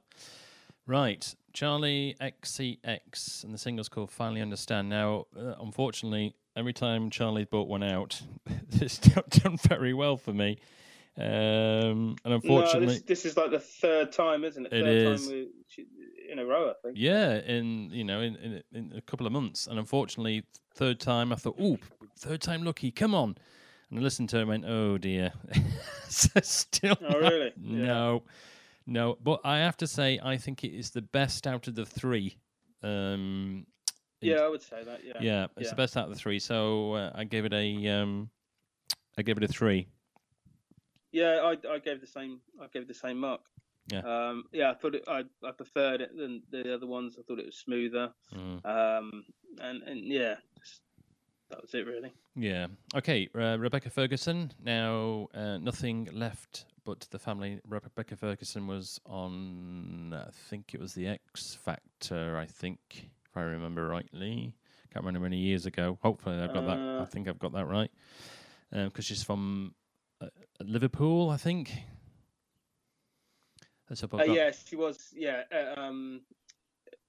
Right, 0.86 1.34
Charli 1.52 2.16
XCX, 2.18 3.44
and 3.44 3.52
the 3.54 3.58
single's 3.58 3.88
called 3.88 4.10
"Finally 4.10 4.40
Understand." 4.40 4.88
Now, 4.88 5.26
uh, 5.36 5.54
unfortunately, 5.60 6.34
every 6.56 6.72
time 6.72 7.10
Charli's 7.10 7.46
brought 7.46 7.68
one 7.68 7.82
out, 7.82 8.20
it's 8.72 9.14
not 9.14 9.28
done 9.30 9.56
very 9.68 9.94
well 9.94 10.16
for 10.16 10.32
me. 10.32 10.58
Um, 11.18 12.16
and 12.24 12.34
unfortunately, 12.34 12.86
no, 12.86 12.92
this, 12.92 13.02
this 13.02 13.24
is 13.26 13.36
like 13.36 13.50
the 13.50 13.58
third 13.58 14.12
time, 14.12 14.44
isn't 14.44 14.66
it? 14.66 14.72
It 14.72 14.84
third 14.84 15.12
is. 15.12 15.26
time 15.26 15.34
we, 15.34 15.48
in 16.30 16.38
a 16.38 16.44
row, 16.46 16.70
I 16.70 16.74
think. 16.82 16.96
Yeah, 16.96 17.38
in 17.38 17.90
you 17.90 18.04
know, 18.04 18.20
in, 18.20 18.36
in 18.36 18.62
in 18.72 18.92
a 18.96 19.00
couple 19.00 19.26
of 19.26 19.32
months, 19.32 19.66
and 19.66 19.78
unfortunately, 19.78 20.44
third 20.74 21.00
time 21.00 21.32
I 21.32 21.36
thought, 21.36 21.56
oh, 21.60 21.78
third 22.16 22.40
time 22.40 22.62
lucky, 22.62 22.90
come 22.90 23.14
on, 23.14 23.36
and 23.90 23.98
I 23.98 24.02
listened 24.02 24.28
to 24.30 24.38
it 24.38 24.40
and 24.42 24.48
went, 24.48 24.64
oh 24.66 24.98
dear, 24.98 25.32
So 26.08 26.28
still, 26.42 26.96
Oh, 27.02 27.18
really? 27.18 27.52
Yeah. 27.60 28.18
No. 28.90 29.16
But 29.22 29.40
I 29.44 29.58
have 29.58 29.76
to 29.78 29.86
say, 29.86 30.18
I 30.22 30.36
think 30.36 30.64
it 30.64 30.76
is 30.76 30.90
the 30.90 31.02
best 31.02 31.46
out 31.46 31.68
of 31.68 31.74
the 31.74 31.86
three. 31.86 32.36
Um, 32.82 33.66
Yeah, 34.20 34.40
I 34.40 34.48
would 34.48 34.62
say 34.62 34.84
that. 34.84 35.00
Yeah. 35.04 35.14
yeah, 35.20 35.44
it's 35.56 35.64
yeah. 35.64 35.70
the 35.70 35.76
best 35.76 35.96
out 35.96 36.04
of 36.04 36.10
the 36.10 36.16
three. 36.16 36.38
So 36.38 36.94
uh, 36.94 37.12
I 37.14 37.24
gave 37.24 37.44
it 37.46 37.54
a, 37.54 37.88
um, 37.88 38.28
I 39.16 39.22
gave 39.22 39.38
it 39.38 39.44
a 39.44 39.48
three. 39.48 39.88
Yeah, 41.12 41.40
I, 41.42 41.56
I 41.68 41.78
gave 41.78 42.00
the 42.00 42.06
same. 42.06 42.40
I 42.60 42.66
gave 42.72 42.86
the 42.86 42.94
same 42.94 43.18
mark. 43.18 43.40
Yeah. 43.90 44.00
Um, 44.00 44.44
yeah, 44.52 44.70
I 44.70 44.74
thought 44.74 44.94
it, 44.94 45.04
I 45.08 45.24
I 45.42 45.50
preferred 45.50 46.00
it 46.00 46.16
than 46.16 46.42
the 46.50 46.72
other 46.72 46.86
ones. 46.86 47.16
I 47.18 47.22
thought 47.22 47.40
it 47.40 47.46
was 47.46 47.56
smoother. 47.56 48.12
Mm. 48.34 48.64
Um, 48.64 49.24
and 49.60 49.82
and 49.82 50.04
yeah, 50.04 50.36
that 51.50 51.60
was 51.60 51.74
it 51.74 51.86
really. 51.86 52.12
Yeah. 52.34 52.68
Okay. 52.94 53.28
Uh, 53.34 53.58
Rebecca 53.58 53.90
Ferguson. 53.90 54.52
Now, 54.62 55.28
uh, 55.34 55.58
nothing 55.58 56.08
left 56.12 56.64
but 56.84 57.06
the 57.10 57.18
family. 57.18 57.60
Rebecca 57.68 58.16
Ferguson 58.16 58.66
was 58.66 58.98
on. 59.06 60.14
I 60.14 60.30
think 60.48 60.72
it 60.74 60.80
was 60.80 60.94
the 60.94 61.06
X 61.06 61.54
Factor. 61.62 62.36
I 62.38 62.46
think, 62.46 62.78
if 62.94 63.36
I 63.36 63.42
remember 63.42 63.86
rightly. 63.88 64.54
Can't 64.92 65.04
remember 65.04 65.28
many 65.28 65.38
years 65.38 65.66
ago. 65.66 65.98
Hopefully, 66.02 66.36
I've 66.36 66.52
got 66.52 66.66
that. 66.66 66.78
I 66.78 66.98
Uh, 66.98 67.04
think 67.04 67.28
I've 67.28 67.38
got 67.38 67.52
that 67.52 67.66
right. 67.66 67.90
Because 68.72 69.04
she's 69.04 69.22
from 69.22 69.74
uh, 70.20 70.26
Liverpool, 70.60 71.30
I 71.30 71.36
think. 71.36 71.72
Uh, 73.90 74.22
yeah, 74.24 74.50
she 74.66 74.76
was. 74.76 74.98
Yeah, 75.12 75.42
uh, 75.52 75.80
um, 75.80 76.22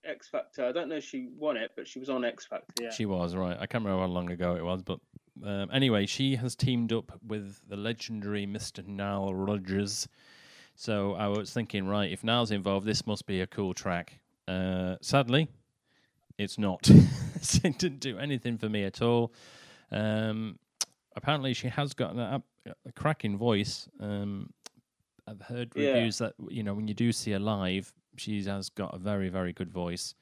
X 0.05 0.27
Factor. 0.27 0.65
I 0.65 0.71
don't 0.71 0.89
know 0.89 0.95
if 0.95 1.03
she 1.03 1.27
won 1.37 1.57
it, 1.57 1.71
but 1.75 1.87
she 1.87 1.99
was 1.99 2.09
on 2.09 2.23
X 2.25 2.45
Factor. 2.45 2.83
Yeah. 2.83 2.91
She 2.91 3.05
was 3.05 3.35
right. 3.35 3.55
I 3.59 3.65
can't 3.67 3.83
remember 3.83 4.01
how 4.05 4.11
long 4.11 4.29
ago 4.31 4.55
it 4.55 4.63
was, 4.63 4.81
but 4.81 4.99
um, 5.45 5.69
anyway, 5.71 6.05
she 6.05 6.35
has 6.35 6.55
teamed 6.55 6.91
up 6.93 7.11
with 7.25 7.59
the 7.67 7.77
legendary 7.77 8.45
Mr. 8.45 8.85
Nile 8.85 9.33
Rodgers. 9.33 10.07
So 10.75 11.13
I 11.13 11.27
was 11.27 11.51
thinking, 11.53 11.87
right, 11.87 12.11
if 12.11 12.23
Nile's 12.23 12.51
involved, 12.51 12.85
this 12.85 13.05
must 13.05 13.25
be 13.25 13.41
a 13.41 13.47
cool 13.47 13.73
track. 13.73 14.19
Uh, 14.47 14.95
sadly, 15.01 15.47
it's 16.37 16.57
not. 16.57 16.89
it 17.63 17.77
didn't 17.77 17.99
do 17.99 18.17
anything 18.17 18.57
for 18.57 18.69
me 18.69 18.83
at 18.83 19.01
all. 19.01 19.33
Um, 19.91 20.57
apparently, 21.15 21.53
she 21.53 21.67
has 21.67 21.93
got 21.93 22.15
a, 22.15 22.41
a 22.85 22.91
cracking 22.93 23.37
voice. 23.37 23.87
Um, 23.99 24.51
I've 25.27 25.41
heard 25.41 25.71
Yeah. 25.75 25.91
reviews 25.93 26.17
that 26.19 26.33
you 26.49 26.63
know 26.63 26.73
when 26.73 26.87
you 26.87 26.93
do 26.93 27.11
see 27.11 27.31
her 27.31 27.39
live, 27.39 27.93
she 28.17 28.43
has 28.43 28.69
got 28.69 28.93
a 28.95 28.97
very, 28.99 29.29
very 29.29 29.53
good 29.53 29.71
voice. 29.71 30.15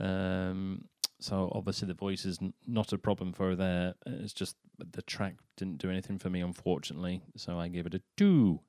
Um, 0.00 0.84
so 1.20 1.50
obviously 1.54 1.88
the 1.88 1.94
voice 1.94 2.24
is 2.24 2.38
n- 2.40 2.54
not 2.66 2.92
a 2.92 2.98
problem 2.98 3.32
for 3.32 3.48
her 3.50 3.56
there. 3.56 3.94
It's 4.06 4.32
just 4.32 4.56
the 4.78 5.02
track 5.02 5.34
didn't 5.56 5.78
do 5.78 5.90
anything 5.90 6.18
for 6.18 6.30
me, 6.30 6.40
unfortunately. 6.40 7.22
So 7.36 7.58
I 7.58 7.68
gave 7.68 7.86
it 7.86 7.94
a 7.94 8.02
two. 8.16 8.60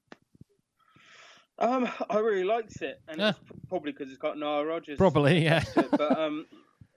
Um, 1.58 1.90
I 2.10 2.20
really 2.20 2.46
liked 2.46 2.82
it, 2.82 3.02
and 3.08 3.20
Yeah. 3.20 3.30
it's 3.32 3.40
p- 3.40 3.56
probably 3.68 3.92
because 3.92 4.10
it's 4.10 4.18
got 4.18 4.38
Nile 4.38 4.64
Rodgers. 4.64 4.98
Probably, 4.98 5.44
yeah. 5.44 5.64
it, 5.76 5.92
but 5.92 6.18
um, 6.20 6.46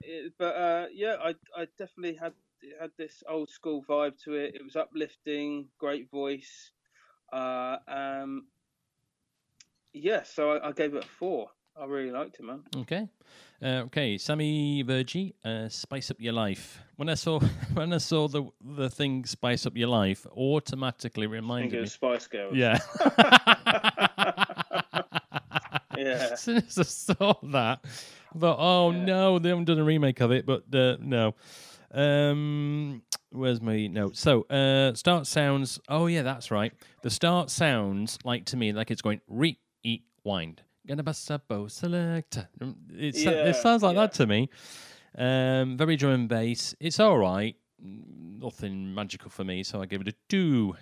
it, 0.01 0.33
but 0.37 0.55
uh, 0.55 0.85
yeah, 0.93 1.17
I 1.21 1.35
I 1.55 1.67
definitely 1.77 2.15
had 2.15 2.33
it 2.61 2.77
had 2.79 2.91
this 2.97 3.23
old 3.27 3.49
school 3.49 3.83
vibe 3.87 4.17
to 4.23 4.35
it. 4.35 4.55
It 4.55 4.63
was 4.63 4.77
uplifting, 4.77 5.67
great 5.77 6.09
voice. 6.09 6.71
Uh, 7.31 7.77
um, 7.89 8.47
yeah, 9.93 10.23
so 10.23 10.51
I, 10.53 10.69
I 10.69 10.71
gave 10.71 10.93
it 10.95 11.03
a 11.03 11.07
four. 11.07 11.49
I 11.79 11.85
really 11.85 12.11
liked 12.11 12.39
it, 12.39 12.43
man. 12.43 12.61
Okay. 12.77 13.07
Uh, 13.61 13.81
okay, 13.85 14.17
Sammy 14.19 14.83
Virji, 14.83 15.33
uh, 15.43 15.67
Spice 15.69 16.11
Up 16.11 16.17
Your 16.19 16.33
Life. 16.33 16.79
When 16.97 17.09
I 17.09 17.15
saw 17.15 17.39
when 17.73 17.91
I 17.93 17.97
saw 17.97 18.27
the 18.27 18.43
the 18.61 18.89
thing 18.89 19.25
Spice 19.25 19.65
Up 19.65 19.75
Your 19.75 19.89
Life, 19.89 20.25
automatically 20.37 21.25
reminded 21.27 21.81
me. 21.81 21.87
Spice 21.87 22.27
Girls. 22.27 22.55
Yeah. 22.55 22.77
Yeah. 25.95 26.29
As 26.33 26.41
soon 26.41 26.57
as 26.57 26.77
I 26.77 26.81
saw 26.83 27.33
that, 27.43 27.85
I 28.35 28.39
thought, 28.39 28.57
oh 28.59 28.91
Yeah. 28.91 29.05
no, 29.05 29.39
they 29.39 29.49
haven't 29.49 29.65
done 29.65 29.77
a 29.79 29.83
remake 29.83 30.21
of 30.21 30.31
it, 30.31 30.45
but 30.45 30.63
uh, 30.73 30.97
no. 30.99 31.35
Um, 31.93 33.03
where's 33.29 33.61
my 33.61 33.85
note? 33.87 34.17
So, 34.17 34.41
uh, 34.49 34.95
start 34.95 35.27
sounds. 35.27 35.79
Oh 35.87 36.07
yeah, 36.07 36.23
that's 36.23 36.49
right. 36.49 36.73
The 37.03 37.11
start 37.11 37.51
sounds 37.51 38.17
like 38.25 38.45
to 38.45 38.57
me 38.57 38.73
like 38.73 38.89
it's 38.89 39.03
going 39.03 39.21
re 39.27 39.59
eat 39.83 40.03
wind. 40.23 40.61
Gonna 40.87 41.03
bust 41.03 41.25
selector. 41.25 42.49
Mm, 42.59 42.75
It, 42.97 43.15
Yeah, 43.15 43.31
it 43.45 43.55
sounds 43.55 43.83
like 43.83 43.95
yeah. 43.95 44.01
that 44.01 44.13
to 44.15 44.27
me. 44.27 44.49
Um, 45.17 45.77
very 45.77 45.95
drum 45.95 46.13
and 46.13 46.29
bass. 46.29 46.75
It's 46.79 46.99
all 46.99 47.17
right. 47.17 47.55
Nothing 47.79 48.93
magical 48.93 49.29
for 49.29 49.43
me, 49.43 49.63
so 49.63 49.81
I 49.81 49.85
give 49.85 50.01
it 50.01 50.07
a 50.07 50.13
two. 50.29 50.75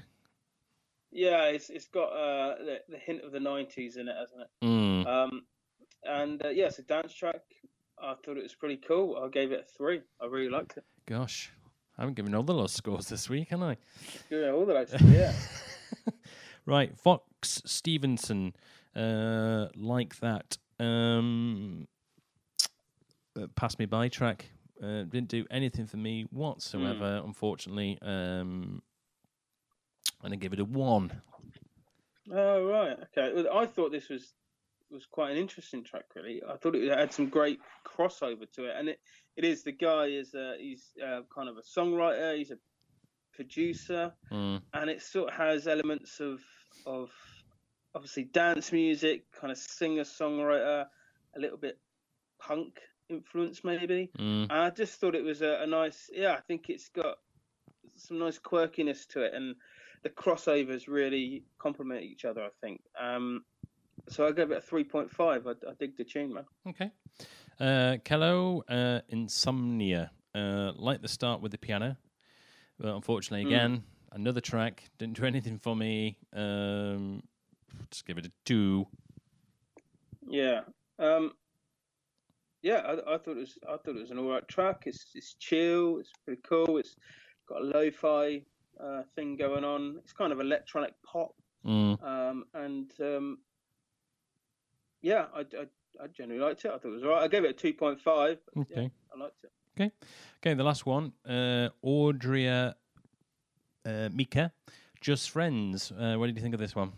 Yeah, 1.12 1.43
it's 1.46 1.70
it's 1.70 1.88
got 1.88 2.08
uh 2.08 2.55
the, 2.63 2.79
the 2.89 2.98
hint 2.98 3.24
of 3.24 3.31
the 3.31 3.39
'90s 3.39 3.98
in 3.98 4.08
it, 4.08 4.15
hasn't 4.17 4.41
it? 4.41 4.65
Mm. 4.65 5.05
Um, 5.08 5.41
and 6.03 6.46
uh, 6.46 6.50
yeah, 6.50 6.65
it's 6.67 6.79
a 6.79 6.84
dance 6.84 7.13
track. 7.13 7.41
I 8.01 8.13
thought 8.25 8.38
it 8.38 8.43
was 8.43 8.55
pretty 8.55 8.77
cool. 8.77 9.17
I 9.24 9.27
gave 9.29 9.51
it 9.51 9.60
a 9.67 9.77
three. 9.77 10.01
I 10.22 10.25
really 10.25 10.50
liked 10.50 10.77
it. 10.77 10.86
Gosh, 11.05 11.51
I 11.98 12.01
haven't 12.01 12.15
given 12.15 12.34
all 12.34 12.43
the 12.43 12.53
low 12.53 12.67
scores 12.67 13.08
this 13.08 13.29
week, 13.29 13.50
have 13.50 13.62
I? 13.62 13.77
Yeah, 14.29 14.51
all 14.51 14.65
the 14.65 14.74
rest. 14.75 14.96
Yeah. 15.01 15.34
right, 16.65 16.98
Fox 16.98 17.62
Stevenson, 17.65 18.53
uh, 18.95 19.67
like 19.75 20.19
that. 20.19 20.57
Um, 20.79 21.88
uh, 23.39 23.48
passed 23.55 23.79
me 23.79 23.86
by 23.86 24.10
track. 24.10 24.50
Uh, 24.81 25.03
didn't 25.03 25.27
do 25.27 25.45
anything 25.51 25.86
for 25.86 25.98
me 25.98 26.25
whatsoever, 26.31 27.21
unfortunately. 27.24 28.00
Um, 28.01 28.81
and 30.24 30.33
I 30.33 30.36
give 30.36 30.53
it 30.53 30.60
a 30.60 30.65
one. 30.65 31.21
Oh 32.31 32.65
right, 32.65 32.98
okay. 33.17 33.33
Well, 33.33 33.48
I 33.53 33.65
thought 33.65 33.91
this 33.91 34.10
was 34.10 34.33
was 34.89 35.05
quite 35.05 35.31
an 35.31 35.38
interesting 35.38 35.83
track. 35.83 36.05
Really, 36.15 36.41
I 36.48 36.57
thought 36.57 36.75
it 36.75 36.98
had 36.98 37.13
some 37.13 37.27
great 37.29 37.60
crossover 37.86 38.51
to 38.53 38.65
it, 38.65 38.75
and 38.77 38.89
it, 38.89 39.00
it 39.38 39.45
is. 39.45 39.63
The 39.63 39.71
guy 39.71 40.05
is 40.05 40.33
uh, 40.33 40.53
he's 40.60 40.91
uh, 41.03 41.21
kind 41.33 41.50
of 41.50 41.57
a 41.57 41.62
songwriter. 41.62 42.38
He's 42.38 42.51
a 42.51 42.57
producer, 43.33 44.13
Mm, 44.31 44.62
and 44.74 44.89
it 44.89 45.01
sort 45.01 45.29
of 45.29 45.36
has 45.36 45.67
elements 45.67 46.19
of 46.19 46.41
of 46.86 47.12
obviously 47.95 48.24
dance 48.25 48.71
music, 48.71 49.24
kind 49.31 49.51
of 49.51 49.57
singer 49.57 50.03
songwriter, 50.03 50.86
a 51.36 51.39
little 51.39 51.57
bit 51.57 51.77
punk 52.39 52.79
influence 53.10 53.63
maybe. 53.63 54.10
mm, 54.17 54.48
I 54.50 54.69
just 54.69 55.00
thought 55.00 55.15
it 55.15 55.24
was 55.24 55.41
a, 55.41 55.60
a 55.63 55.67
nice, 55.67 56.10
yeah. 56.13 56.33
I 56.33 56.39
think 56.41 56.69
it's 56.69 56.89
got 56.89 57.17
some 57.98 58.19
nice 58.19 58.39
quirkiness 58.39 59.05
to 59.10 59.21
it, 59.21 59.33
and 59.33 59.55
the 60.03 60.10
crossovers 60.10 60.88
really 60.88 61.43
complement 61.60 62.03
each 62.03 62.25
other. 62.25 62.41
I 62.43 62.50
think. 62.62 62.81
Um, 63.00 63.43
so 64.10 64.25
I 64.27 64.31
gave 64.31 64.50
it 64.51 64.57
a 64.57 64.62
three 64.62 64.83
point 64.83 65.12
five. 65.12 65.45
I, 65.45 65.51
I 65.51 65.74
dig 65.79 65.98
the 65.98 66.03
tune, 66.03 66.33
man. 66.33 66.45
okay. 66.69 66.91
Uh, 67.60 67.98
Kello, 68.03 68.62
uh, 68.69 69.01
Insomnia. 69.10 70.12
Uh, 70.33 70.71
like 70.75 71.01
the 71.01 71.07
start 71.10 71.41
with 71.41 71.51
the 71.51 71.57
piano. 71.57 71.98
But 72.79 72.95
unfortunately, 72.95 73.43
Mm. 73.45 73.48
again, 73.55 73.83
another 74.13 74.41
track. 74.41 74.89
Didn't 74.98 75.17
do 75.17 75.25
anything 75.33 75.60
for 75.60 75.75
me. 75.75 76.17
Um, 76.33 77.21
just 77.89 78.05
give 78.05 78.17
it 78.17 78.25
a 78.25 78.31
two. 78.45 78.87
Yeah. 80.27 80.61
Um, 80.99 81.33
yeah, 82.61 82.77
I, 82.85 83.15
I 83.15 83.17
thought 83.17 83.37
it 83.37 83.37
was. 83.37 83.57
I 83.67 83.77
thought 83.77 83.95
it 83.95 84.01
was 84.01 84.11
an 84.11 84.19
alright 84.19 84.47
track. 84.47 84.83
It's 84.85 85.05
it's 85.15 85.33
chill. 85.35 85.97
It's 85.99 86.11
pretty 86.25 86.41
cool. 86.47 86.77
It's 86.77 86.95
got 87.47 87.61
a 87.61 87.65
lo-fi 87.65 88.43
uh, 88.79 89.03
thing 89.15 89.35
going 89.35 89.63
on. 89.63 89.97
It's 90.03 90.13
kind 90.13 90.31
of 90.31 90.39
electronic 90.39 90.93
pop. 91.03 91.33
Mm. 91.65 92.03
Um, 92.03 92.45
and 92.53 92.91
um, 93.01 93.37
yeah, 95.01 95.25
I, 95.35 95.41
I, 95.41 95.65
I 96.03 96.07
generally 96.07 96.41
liked 96.41 96.65
it. 96.65 96.69
I 96.69 96.77
thought 96.77 96.89
it 96.89 96.95
was 96.95 97.03
alright. 97.03 97.23
I 97.23 97.27
gave 97.27 97.43
it 97.43 97.49
a 97.49 97.53
two 97.53 97.73
point 97.73 97.99
five. 97.99 98.37
Okay. 98.57 98.91
I 99.13 99.19
liked 99.19 99.43
it. 99.43 99.51
Okay, 99.79 99.91
okay, 100.39 100.53
the 100.53 100.65
last 100.65 100.85
one, 100.85 101.13
uh, 101.25 101.69
Audria 101.83 102.73
uh, 103.85 104.09
Mika, 104.11 104.51
Just 104.99 105.29
Friends. 105.29 105.93
Uh, 105.93 106.15
what 106.17 106.27
did 106.27 106.35
you 106.35 106.41
think 106.41 106.53
of 106.53 106.59
this 106.59 106.75
one? 106.75 106.91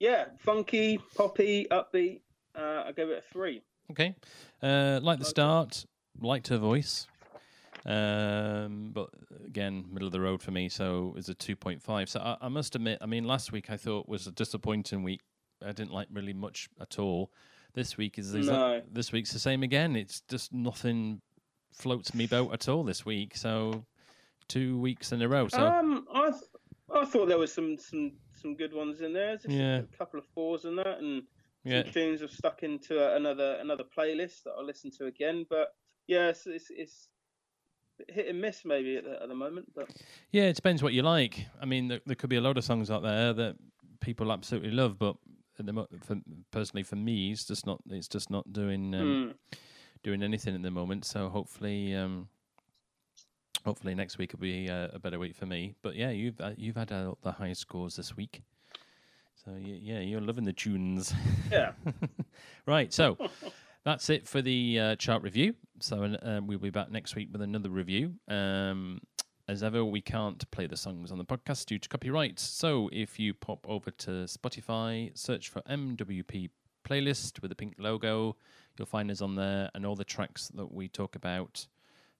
Yeah, 0.00 0.26
funky, 0.38 0.98
poppy, 1.16 1.66
upbeat. 1.70 2.20
Uh, 2.54 2.84
I 2.86 2.92
gave 2.92 3.08
it 3.08 3.18
a 3.26 3.32
three. 3.32 3.62
Okay, 3.90 4.14
uh, 4.62 5.00
like 5.02 5.18
the 5.18 5.24
start, 5.24 5.84
liked 6.20 6.48
her 6.48 6.58
voice. 6.58 7.06
Um, 7.86 8.90
but 8.94 9.10
again, 9.46 9.84
middle 9.92 10.06
of 10.06 10.12
the 10.12 10.20
road 10.20 10.42
for 10.42 10.50
me, 10.50 10.68
so 10.68 11.14
it's 11.18 11.28
a 11.28 11.34
2.5. 11.34 12.08
So 12.08 12.20
I, 12.20 12.36
I 12.40 12.48
must 12.48 12.74
admit, 12.74 12.98
I 13.02 13.06
mean, 13.06 13.24
last 13.24 13.52
week 13.52 13.68
I 13.70 13.76
thought 13.76 14.08
was 14.08 14.26
a 14.26 14.32
disappointing 14.32 15.02
week. 15.02 15.20
I 15.62 15.72
didn't 15.72 15.92
like 15.92 16.08
really 16.10 16.32
much 16.32 16.68
at 16.80 16.98
all. 16.98 17.30
This 17.74 17.96
week 17.98 18.18
is 18.18 18.34
exa- 18.34 18.46
No. 18.46 18.82
this 18.90 19.12
week's 19.12 19.32
the 19.32 19.38
same 19.38 19.62
again. 19.62 19.96
It's 19.96 20.22
just 20.28 20.52
nothing 20.52 21.20
floats 21.72 22.14
me 22.14 22.26
boat 22.26 22.52
at 22.54 22.68
all 22.68 22.84
this 22.84 23.04
week. 23.04 23.36
So 23.36 23.84
two 24.48 24.78
weeks 24.78 25.12
in 25.12 25.20
a 25.20 25.28
row. 25.28 25.48
So 25.48 25.66
Um, 25.66 26.06
I 26.14 26.30
th- 26.30 26.42
I 26.94 27.04
thought 27.04 27.26
there 27.28 27.38
was 27.38 27.52
some 27.52 27.76
some 27.78 28.12
some 28.44 28.54
good 28.56 28.74
ones 28.74 29.00
in 29.00 29.14
there. 29.14 29.36
Just 29.36 29.48
Yeah. 29.48 29.78
a 29.78 29.96
couple 29.96 30.20
of 30.20 30.26
fours 30.34 30.66
and 30.66 30.76
that, 30.78 30.98
and 30.98 31.22
yeah, 31.64 31.82
some 31.84 31.92
tunes 31.92 32.20
have 32.20 32.30
stuck 32.30 32.62
into 32.62 32.94
another 33.16 33.54
another 33.60 33.84
playlist 33.84 34.42
that 34.44 34.52
I'll 34.58 34.66
listen 34.66 34.90
to 34.98 35.06
again. 35.06 35.46
But 35.48 35.68
yeah, 36.06 36.28
it's 36.28 36.46
it's, 36.46 36.66
it's 36.70 37.08
hit 38.08 38.28
and 38.28 38.40
miss 38.40 38.64
maybe 38.64 38.96
at 38.96 39.04
the, 39.04 39.22
at 39.22 39.28
the 39.28 39.34
moment. 39.34 39.72
But 39.74 39.88
Yeah, 40.30 40.44
it 40.44 40.56
depends 40.56 40.82
what 40.82 40.92
you 40.92 41.02
like. 41.02 41.46
I 41.60 41.64
mean, 41.64 41.88
there, 41.88 42.00
there 42.04 42.16
could 42.16 42.30
be 42.30 42.36
a 42.36 42.42
lot 42.42 42.58
of 42.58 42.64
songs 42.64 42.90
out 42.90 43.02
there 43.02 43.32
that 43.32 43.56
people 44.00 44.30
absolutely 44.30 44.72
love, 44.72 44.98
but 44.98 45.16
at 45.58 45.64
the 45.64 45.72
mo- 45.72 45.88
for, 46.02 46.16
personally 46.50 46.82
for 46.82 46.96
me, 46.96 47.32
it's 47.32 47.46
just 47.46 47.64
not. 47.66 47.80
It's 47.88 48.08
just 48.08 48.28
not 48.30 48.52
doing 48.52 48.94
um, 48.94 49.34
mm, 49.46 49.58
doing 50.02 50.22
anything 50.22 50.54
at 50.54 50.62
the 50.62 50.70
moment. 50.70 51.06
So 51.06 51.30
hopefully, 51.30 51.94
um, 51.94 52.28
hopefully 53.64 53.94
next 53.94 54.18
week 54.18 54.32
will 54.32 54.40
be 54.40 54.68
uh, 54.68 54.88
a 54.92 54.98
better 54.98 55.18
week 55.18 55.34
for 55.36 55.46
me. 55.46 55.74
But 55.82 55.96
yeah, 55.96 56.10
you've 56.10 56.40
uh, 56.40 56.52
you've 56.56 56.76
had 56.76 56.92
uh, 56.92 57.14
the 57.22 57.32
highest 57.32 57.60
scores 57.62 57.96
this 57.96 58.16
week. 58.16 58.42
So 59.44 59.52
y- 59.52 59.78
yeah, 59.82 60.00
you're 60.00 60.20
loving 60.20 60.44
the 60.44 60.52
tunes. 60.52 61.12
yeah, 61.50 61.72
right. 62.66 62.92
So 62.92 63.16
that's 63.84 64.08
it 64.10 64.26
for 64.26 64.40
the 64.42 64.78
uh, 64.80 64.96
chart 64.96 65.22
review. 65.22 65.54
So 65.80 66.04
uh, 66.04 66.40
we'll 66.44 66.58
be 66.58 66.70
back 66.70 66.90
next 66.90 67.14
week 67.16 67.28
with 67.32 67.42
another 67.42 67.68
review. 67.70 68.14
Um, 68.28 69.00
as 69.46 69.62
ever, 69.62 69.84
we 69.84 70.00
can't 70.00 70.50
play 70.52 70.66
the 70.66 70.76
songs 70.76 71.12
on 71.12 71.18
the 71.18 71.24
podcast 71.24 71.66
due 71.66 71.78
to 71.78 71.88
copyright. 71.88 72.38
So 72.40 72.88
if 72.92 73.18
you 73.18 73.34
pop 73.34 73.66
over 73.68 73.90
to 73.90 74.10
Spotify, 74.24 75.16
search 75.18 75.50
for 75.50 75.60
MWP 75.62 76.48
playlist 76.88 77.42
with 77.42 77.50
the 77.50 77.54
pink 77.54 77.74
logo, 77.78 78.36
you'll 78.78 78.86
find 78.86 79.10
us 79.10 79.20
on 79.20 79.34
there, 79.34 79.70
and 79.74 79.84
all 79.84 79.96
the 79.96 80.04
tracks 80.04 80.48
that 80.54 80.72
we 80.72 80.88
talk 80.88 81.14
about 81.14 81.66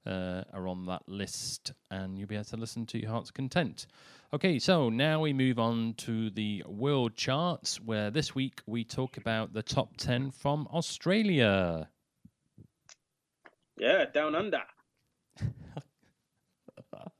uh, 0.06 0.42
are 0.52 0.68
on 0.68 0.86
that 0.86 1.02
list, 1.08 1.72
and 1.90 2.18
you'll 2.18 2.28
be 2.28 2.34
able 2.34 2.44
to 2.44 2.56
listen 2.56 2.86
to 2.86 3.00
your 3.00 3.10
heart's 3.10 3.30
content. 3.30 3.86
Okay, 4.32 4.58
so 4.58 4.88
now 4.88 5.20
we 5.20 5.32
move 5.32 5.58
on 5.58 5.94
to 5.98 6.30
the 6.30 6.62
world 6.66 7.16
charts, 7.16 7.80
where 7.80 8.10
this 8.10 8.34
week 8.34 8.60
we 8.66 8.84
talk 8.84 9.16
about 9.16 9.52
the 9.52 9.62
top 9.62 9.96
10 9.96 10.30
from 10.30 10.68
Australia. 10.72 11.88
yeah, 13.78 14.04
down 14.12 14.34
under. 14.34 14.62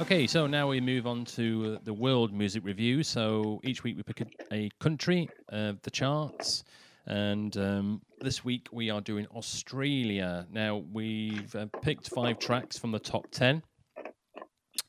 Okay, 0.00 0.26
so 0.26 0.48
now 0.48 0.68
we 0.68 0.80
move 0.80 1.06
on 1.06 1.24
to 1.24 1.78
the 1.84 1.94
world 1.94 2.32
music 2.32 2.64
review. 2.64 3.04
So 3.04 3.60
each 3.62 3.84
week 3.84 3.96
we 3.96 4.02
pick 4.02 4.20
a, 4.20 4.26
a 4.52 4.70
country 4.80 5.30
of 5.48 5.80
the 5.82 5.90
charts, 5.90 6.64
and 7.06 7.56
um, 7.56 8.02
this 8.20 8.44
week 8.44 8.68
we 8.72 8.90
are 8.90 9.00
doing 9.00 9.26
Australia. 9.34 10.46
Now 10.50 10.82
we've 10.92 11.54
uh, 11.54 11.66
picked 11.82 12.08
five 12.10 12.38
tracks 12.38 12.78
from 12.78 12.92
the 12.92 12.98
top 12.98 13.30
ten. 13.30 13.62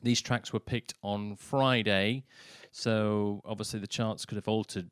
These 0.02 0.22
tracks 0.22 0.54
were 0.54 0.60
picked 0.60 0.94
on 1.02 1.36
Friday, 1.36 2.24
so 2.72 3.42
obviously 3.46 3.80
the 3.80 3.88
charts 3.88 4.26
could 4.26 4.36
have 4.36 4.48
altered 4.48 4.90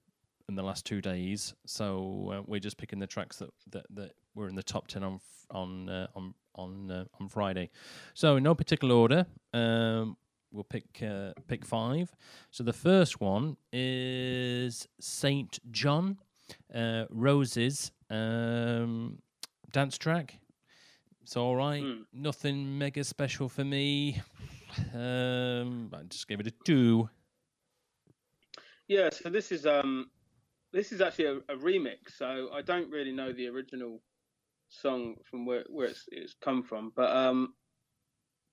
in 0.50 0.56
the 0.56 0.64
last 0.64 0.86
two 0.86 1.02
days. 1.02 1.54
So 1.66 2.32
uh, 2.34 2.42
we're 2.46 2.60
just 2.60 2.78
picking 2.78 3.00
the 3.00 3.08
tracks 3.08 3.38
that, 3.38 3.50
that, 3.72 3.86
that 3.92 4.12
were 4.36 4.50
in 4.50 4.56
the 4.56 4.64
top 4.64 4.88
ten 4.88 5.04
on 5.04 5.20
on 5.52 5.90
uh, 5.90 6.08
on 6.16 6.34
on 6.56 6.92
uh, 6.92 7.06
on 7.20 7.30
Friday. 7.30 7.70
So 8.14 8.36
in 8.38 8.44
no 8.44 8.56
particular 8.56 8.96
order, 8.96 9.26
um, 9.54 10.18
we'll 10.52 10.64
pick 10.64 11.02
uh, 11.02 11.32
pick 11.48 11.66
five. 11.66 12.12
So 12.52 12.64
the 12.64 12.74
first 12.74 13.22
one 13.22 13.58
is 13.72 14.88
Saint 15.00 15.60
John, 15.72 16.18
uh, 16.74 17.06
Roses 17.10 17.92
um, 18.10 19.20
dance 19.72 19.98
track. 19.98 20.40
It's 21.22 21.38
all 21.38 21.56
right. 21.56 21.82
Hmm. 21.82 22.02
Nothing 22.14 22.78
mega 22.78 23.04
special 23.04 23.50
for 23.50 23.64
me. 23.64 24.22
Um, 24.94 25.92
I 25.94 26.04
just 26.10 26.28
gave 26.28 26.40
it 26.40 26.48
a 26.48 26.54
two. 26.66 27.10
Yeah, 28.88 29.10
so 29.12 29.30
this 29.30 29.52
is 29.52 29.66
um, 29.66 30.10
this 30.72 30.92
is 30.92 31.00
actually 31.00 31.26
a, 31.26 31.36
a 31.50 31.56
remix. 31.56 32.18
So 32.18 32.50
I 32.54 32.62
don't 32.62 32.90
really 32.90 33.12
know 33.12 33.32
the 33.32 33.48
original 33.48 34.02
song 34.70 35.16
from 35.30 35.46
where 35.46 35.64
where 35.70 35.88
it's, 35.88 36.06
it's 36.12 36.36
come 36.42 36.64
from, 36.64 36.92
but 36.96 37.16
um, 37.16 37.54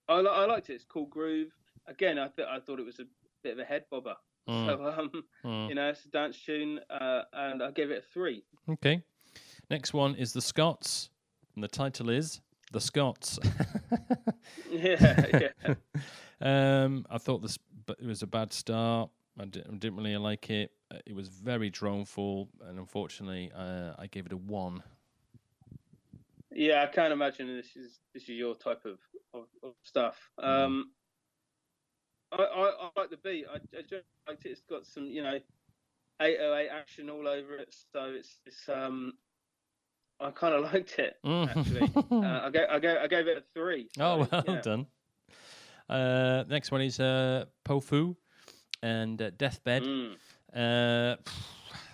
I 0.09 0.21
I 0.21 0.47
liked 0.47 0.71
it. 0.71 0.75
It's 0.75 0.85
called 0.85 1.11
Groove. 1.11 1.51
Again, 1.87 2.19
I 2.19 2.29
th- 2.29 2.49
I 2.49 2.61
thought 2.61 2.79
it 2.79 2.87
was 2.87 3.01
a 3.01 3.07
bit 3.43 3.55
of 3.55 3.59
a 3.59 3.65
head 3.65 3.85
bobber. 3.91 4.15
Mm, 4.49 4.67
So 4.67 4.95
um, 4.99 5.25
mm. 5.45 5.69
you 5.69 5.75
know, 5.75 5.89
it's 5.89 6.05
a 6.05 6.09
dance 6.09 6.41
tune, 6.45 6.81
uh, 6.91 7.23
and 7.33 7.63
I 7.63 7.71
gave 7.71 7.91
it 7.91 7.99
a 7.99 8.13
three. 8.13 8.45
Okay. 8.69 9.03
Next 9.71 9.95
one 9.95 10.15
is 10.17 10.33
the 10.33 10.41
Scotts, 10.41 11.11
and 11.55 11.63
the 11.63 11.69
title 11.69 12.11
is 12.11 12.41
the 12.73 12.81
Scotts. 12.81 13.39
yeah, 14.71 15.51
yeah. 15.61 15.75
um, 16.85 17.07
I 17.11 17.19
thought 17.19 17.43
this 17.43 17.59
but 17.87 17.99
it 18.01 18.07
was 18.07 18.23
a 18.23 18.27
bad 18.27 18.53
start. 18.53 19.11
I 19.39 19.47
didn't 19.47 19.97
really 19.97 20.17
like 20.17 20.51
it. 20.51 20.71
Uh, 20.93 20.99
It 21.07 21.15
was 21.15 21.29
very 21.29 21.71
droneful, 21.71 22.49
and 22.67 22.79
unfortunately, 22.79 23.51
uh, 23.55 23.95
I 23.99 24.07
gave 24.07 24.27
it 24.27 24.33
a 24.33 24.37
one. 24.37 24.83
Yeah, 26.53 26.83
I 26.83 26.87
can't 26.87 27.13
imagine 27.13 27.47
this 27.57 27.77
is 27.77 28.01
this 28.13 28.25
is 28.25 28.31
your 28.31 28.55
type 28.55 28.85
of, 28.85 28.99
of, 29.35 29.47
of 29.63 29.75
stuff. 29.83 30.17
Um, 30.39 30.91
I, 32.33 32.43
I, 32.43 32.71
I 32.81 33.01
like 33.01 33.11
the 33.11 33.17
beat. 33.17 33.47
I, 33.51 33.57
I 33.57 33.83
just 33.83 34.07
liked 34.29 34.47
it. 34.47 34.51
It's 34.51 34.63
got 34.69 34.87
some, 34.87 35.07
you 35.07 35.23
know, 35.23 35.39
808 36.21 36.69
action 36.69 37.11
all 37.11 37.27
over 37.27 37.57
it. 37.57 37.75
So 37.93 38.13
it's 38.17 38.41
it's 38.47 38.69
um, 38.69 39.15
I 40.21 40.31
kind 40.31 40.55
of 40.55 40.63
liked 40.73 40.99
it 40.99 41.17
actually. 41.25 41.91
uh, 41.97 42.41
I 42.45 42.51
gave 42.51 42.69
I 42.71 42.79
gave 42.79 42.97
I 42.99 43.07
gave 43.07 43.27
it 43.27 43.39
a 43.39 43.43
three. 43.55 43.89
oh, 43.99 44.29
well 44.33 44.45
yeah. 44.47 44.61
done. 44.61 44.87
Uh, 45.89 46.45
next 46.49 46.71
one 46.71 46.83
is 46.83 47.01
uh, 47.01 47.47
Powfu 47.65 48.15
and 48.83 49.21
uh, 49.21 49.31
Deathbed. 49.31 49.83
Mm. 49.83 50.15
Uh, 50.55 51.17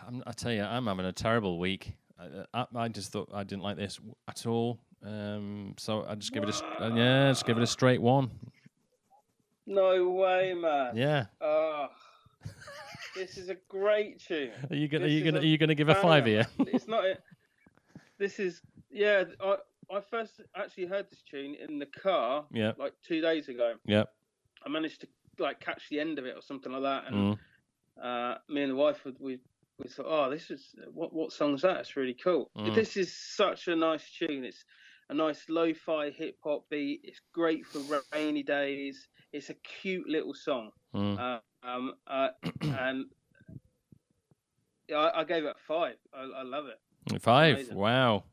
I'm, 0.07 0.23
I 0.27 0.33
tell 0.33 0.53
you, 0.53 0.63
I'm 0.63 0.87
having 0.87 1.07
a 1.07 1.13
terrible 1.13 1.59
week. 1.59 1.97
I, 2.19 2.45
I, 2.53 2.67
I 2.75 2.89
just 2.89 3.11
thought 3.11 3.31
I 3.33 3.43
didn't 3.43 3.63
like 3.63 3.77
this 3.77 3.99
at 4.29 4.47
all. 4.47 4.79
Um, 5.05 5.75
so 5.79 6.05
I 6.07 6.15
just 6.15 6.33
give 6.33 6.43
it 6.43 6.51
a 6.81 6.89
yeah, 6.95 7.31
just 7.31 7.47
give 7.47 7.57
it 7.57 7.63
a 7.63 7.67
straight 7.67 8.03
one. 8.03 8.31
No 9.67 10.11
way, 10.11 10.55
man. 10.55 10.97
Yeah. 10.97 11.27
Oh, 11.41 11.89
this 13.17 13.37
is 13.37 13.49
a 13.49 13.57
great 13.69 14.21
tune. 14.21 14.53
Are 14.71 14.77
you 14.77 14.89
gonna 14.89 15.07
are 15.07 15.09
you 15.09 15.25
gonna 15.25 15.41
are 15.41 15.45
you 15.45 15.59
gonna 15.59 15.75
give 15.75 15.89
a 15.89 15.95
five 15.95 16.27
here? 16.27 16.47
it's 16.61 16.87
not. 16.87 17.05
A, 17.05 17.19
this 18.19 18.39
is 18.39 18.61
yeah. 18.91 19.25
I 19.43 19.57
I 19.91 20.01
first 20.01 20.41
actually 20.55 20.87
heard 20.87 21.11
this 21.11 21.23
tune 21.29 21.55
in 21.55 21.79
the 21.79 21.87
car 21.87 22.45
yeah. 22.53 22.73
like 22.79 22.95
two 23.07 23.21
days 23.21 23.49
ago. 23.49 23.75
Yeah. 23.85 24.05
I 24.65 24.69
managed 24.69 25.01
to 25.03 25.09
like 25.39 25.61
catch 25.61 25.89
the 25.91 26.01
end 26.01 26.19
of 26.19 26.27
it 26.27 26.35
or 26.37 26.43
something 26.43 26.73
like 26.73 26.83
that, 26.83 27.05
and 27.13 27.37
Mm. 27.37 27.39
uh, 28.03 28.39
me 28.49 28.63
and 28.63 28.73
the 28.73 28.77
wife 28.77 29.05
would 29.05 29.19
we 29.21 29.39
we 29.79 29.89
thought, 29.89 30.07
oh, 30.09 30.31
this 30.31 30.51
is 30.51 30.75
what 30.93 31.13
what 31.13 31.33
song's 31.33 31.63
that? 31.63 31.79
It's 31.79 31.97
really 31.97 32.15
cool. 32.15 32.51
Mm. 32.57 32.75
This 32.75 32.97
is 32.97 33.15
such 33.15 33.69
a 33.69 33.77
nice 33.77 34.09
tune. 34.11 34.45
It's 34.45 34.65
a 35.09 35.15
nice 35.15 35.45
lo-fi 35.49 36.11
hip 36.11 36.37
hop 36.43 36.65
beat. 36.71 37.01
It's 37.05 37.21
great 37.33 37.67
for 37.67 37.81
rainy 38.13 38.43
days. 38.43 39.07
It's 39.37 39.51
a 39.51 39.55
cute 39.55 40.09
little 40.09 40.35
song. 40.35 40.71
Mm. 40.95 41.19
Uh, 41.19 41.67
um, 41.67 41.95
uh, 42.07 42.29
and 42.63 43.07
yeah, 44.89 44.97
I, 44.97 45.21
I 45.21 45.25
gave 45.25 45.45
it 45.45 45.57
five. 45.67 45.97
I, 46.15 46.41
I 46.41 46.43
love 46.43 46.65
it. 46.67 47.21
Five. 47.21 47.71
Wow. 47.73 48.25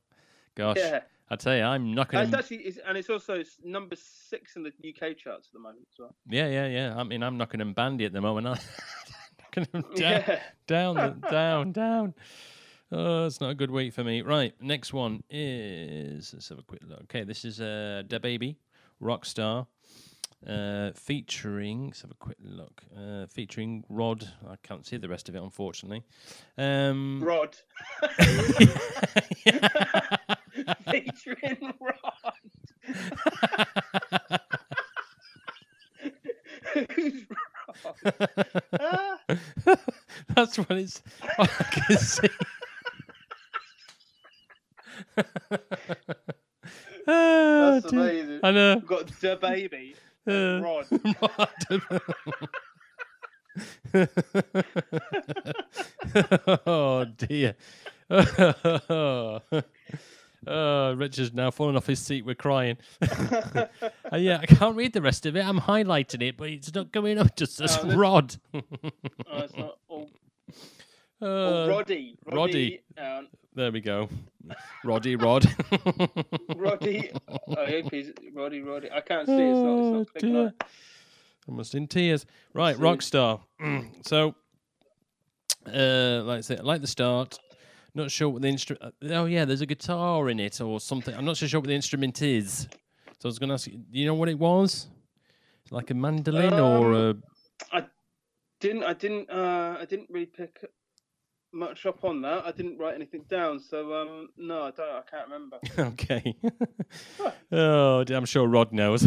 Gosh. 0.56 0.78
Yeah, 0.78 1.02
I 1.30 1.36
tell 1.36 1.56
you, 1.56 1.64
I'm 1.64 1.94
knocking. 1.94 2.20
and 2.20 2.28
it's 2.28 2.38
actually, 2.38 2.58
it's, 2.58 2.80
and 2.88 2.98
it's 2.98 3.10
also 3.10 3.44
number 3.64 3.96
six 3.96 4.56
in 4.56 4.64
the 4.64 4.70
UK 4.70 5.18
charts 5.18 5.48
at 5.48 5.54
the 5.54 5.60
moment 5.60 5.88
as 5.92 6.00
well. 6.00 6.16
Yeah, 6.30 6.48
yeah, 6.48 6.68
yeah. 6.68 6.96
I 6.96 7.04
mean, 7.04 7.24
I'm 7.24 7.38
knocking 7.38 7.60
him 7.60 7.74
bandy 7.74 8.06
at 8.06 8.14
the 8.14 8.22
moment. 8.22 8.48
I'm 8.48 8.58
knocking 9.40 9.68
him 9.74 9.82
down, 9.96 9.96
Yeah. 9.98 10.40
down, 10.68 11.24
down, 11.32 11.72
down. 11.72 12.14
Oh, 12.92 13.26
it's 13.26 13.42
not 13.42 13.50
a 13.50 13.56
good 13.56 13.72
week 13.72 13.94
for 13.94 14.04
me. 14.04 14.22
Right, 14.22 14.54
next 14.62 14.94
one 14.94 15.24
is 15.30 16.34
let's 16.34 16.50
have 16.50 16.60
a 16.60 16.64
quick 16.64 16.82
look. 16.88 17.02
Okay, 17.04 17.24
this 17.24 17.44
is 17.44 17.60
uh, 17.60 18.04
DaBaby, 18.08 18.58
rock 19.00 19.24
Rockstar, 19.24 19.66
uh, 20.48 20.92
featuring. 20.96 21.88
Let's 21.88 22.02
have 22.02 22.12
a 22.12 22.16
quick 22.16 22.38
look. 22.42 22.84
Uh, 22.98 23.26
featuring 23.28 23.84
Rod. 23.90 24.28
I 24.48 24.56
can't 24.64 24.86
see 24.86 24.98
the 24.98 25.10
rest 25.10 25.30
of 25.30 25.36
it, 25.36 25.42
unfortunately. 25.42 26.04
Um, 26.58 27.22
Rod. 27.24 27.56
Featuring 30.90 31.74
Rod. 31.80 32.34
Who's 36.74 37.26
Rod? 37.30 38.10
That's 40.36 40.58
what 40.58 40.72
it's. 40.72 41.02
I 41.38 41.46
can 41.48 41.98
see. 41.98 42.28
Oh, 47.06 47.82
That's 47.82 47.92
amazing. 47.92 48.40
I 48.44 48.52
know. 48.52 48.76
We've 48.76 48.88
got 48.88 49.08
the 49.20 49.36
baby, 49.36 49.94
Rod. 50.26 50.86
oh 56.66 57.06
dear. 57.06 57.56
oh, 58.10 59.40
Richard's 60.96 61.34
now 61.34 61.52
falling 61.52 61.76
off 61.76 61.88
his 61.88 62.00
seat. 62.00 62.26
We're 62.26 62.36
crying. 62.36 62.78
Uh, 63.02 63.68
yeah, 64.18 64.40
I 64.42 64.46
can't 64.46 64.76
read 64.76 64.94
the 64.94 65.02
rest 65.02 65.26
of 65.26 65.36
it. 65.36 65.46
I'm 65.46 65.60
highlighting 65.60 66.28
it, 66.28 66.38
but 66.38 66.50
it's 66.50 66.74
not 66.74 66.92
coming 66.92 67.18
up. 67.18 67.36
Just 67.36 67.62
as 67.62 67.84
Rod. 67.84 68.36
Oh, 68.54 68.62
it's 69.32 69.56
not. 69.56 69.78
Oh, 69.90 70.08
Uh, 71.22 71.26
oh, 71.26 71.70
Roddy. 71.70 72.18
Roddy. 72.26 72.82
Um, 72.98 73.28
there 73.56 73.72
we 73.72 73.82
go. 73.82 74.10
Roddy 74.84 75.16
Rod. 75.16 75.46
Roddy. 76.56 77.12
I 77.58 77.66
hope 77.66 77.92
he's 77.92 78.12
Roddy. 78.34 78.62
Roddy. 78.62 78.92
I 78.92 79.02
can't 79.02 79.26
see. 79.28 79.34
It's 79.34 79.60
not. 79.60 79.78
It's 79.78 79.86
Oh, 79.86 79.98
not 80.00 80.08
clicking 80.12 80.34
dear. 80.34 80.54
Almost 81.48 81.76
in 81.76 81.88
tears. 81.88 82.26
Right. 82.54 82.76
Rockstar. 82.78 83.42
so, 84.04 84.36
uh, 85.68 86.24
like 86.24 86.38
I 86.40 86.42
say, 86.42 86.58
I 86.58 86.62
like 86.62 86.82
the 86.82 86.88
start. 86.88 87.38
Not 87.96 88.10
sure 88.12 88.30
what 88.30 88.42
the 88.42 88.48
instrument. 88.48 88.94
Oh 89.10 89.26
yeah, 89.26 89.46
there's 89.46 89.62
a 89.62 89.66
guitar 89.68 90.30
in 90.30 90.40
it 90.40 90.60
or 90.60 90.80
something. 90.80 91.14
I'm 91.16 91.26
not 91.26 91.38
so 91.38 91.46
sure 91.48 91.60
what 91.60 91.68
the 91.68 91.76
instrument 91.76 92.22
is. 92.22 92.68
So 93.20 93.26
I 93.26 93.28
was 93.28 93.40
going 93.40 93.50
to 93.50 93.54
ask 93.54 93.68
you. 93.68 93.78
Do 93.78 94.00
you 94.00 94.06
know 94.08 94.16
what 94.16 94.30
it 94.30 94.40
was? 94.40 94.88
Like 95.70 95.92
a 95.92 95.94
mandolin 95.94 96.54
or 96.56 96.94
a. 96.94 97.16
I 97.72 97.86
Didn't 98.60 98.84
I? 98.84 98.94
Didn't. 98.94 99.30
Uh, 99.30 99.78
I 99.80 99.86
didn't 99.86 100.10
really 100.10 100.26
pick 100.26 100.66
much 101.54 101.86
up 101.86 102.04
on 102.04 102.22
that. 102.22 102.46
I 102.46 102.52
didn't 102.52 102.78
write 102.78 102.96
anything 102.96 103.24
down. 103.30 103.60
So 103.60 103.94
um, 103.94 104.30
no, 104.38 104.64
I 104.64 104.72
don't. 104.72 104.90
I 104.90 105.02
can't 105.10 105.28
remember. 105.30 105.58
Okay. 105.78 106.36
oh, 107.52 108.04
I'm 108.10 108.26
sure 108.26 108.48
Rod 108.48 108.72
knows. 108.72 109.06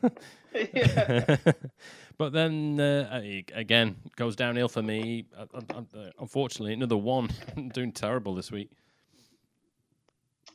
yeah. 0.54 1.36
but 2.18 2.32
then 2.32 2.78
uh, 2.80 3.20
again 3.54 3.96
goes 4.16 4.36
downhill 4.36 4.68
for 4.68 4.82
me. 4.82 5.26
Uh, 5.36 5.82
Unfortunately, 6.18 6.72
another 6.72 6.96
one. 6.96 7.30
I'm 7.56 7.68
doing 7.68 7.92
terrible 7.92 8.34
this 8.34 8.50
week. 8.50 8.70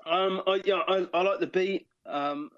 Um. 0.06 0.42
I, 0.48 0.62
yeah. 0.66 0.82
I, 0.88 1.08
I 1.14 1.22
like 1.22 1.40
the 1.40 1.48
beat. 1.48 1.88
Um. 2.06 2.52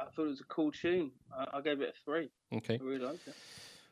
I 0.00 0.04
thought 0.14 0.24
it 0.24 0.28
was 0.30 0.40
a 0.40 0.44
cool 0.44 0.72
tune. 0.72 1.10
I, 1.36 1.58
I 1.58 1.60
gave 1.60 1.80
it 1.80 1.94
a 1.96 2.04
three. 2.04 2.28
Okay. 2.52 2.78
I 2.80 2.84
really 2.84 3.04
liked 3.04 3.26
it. 3.28 3.34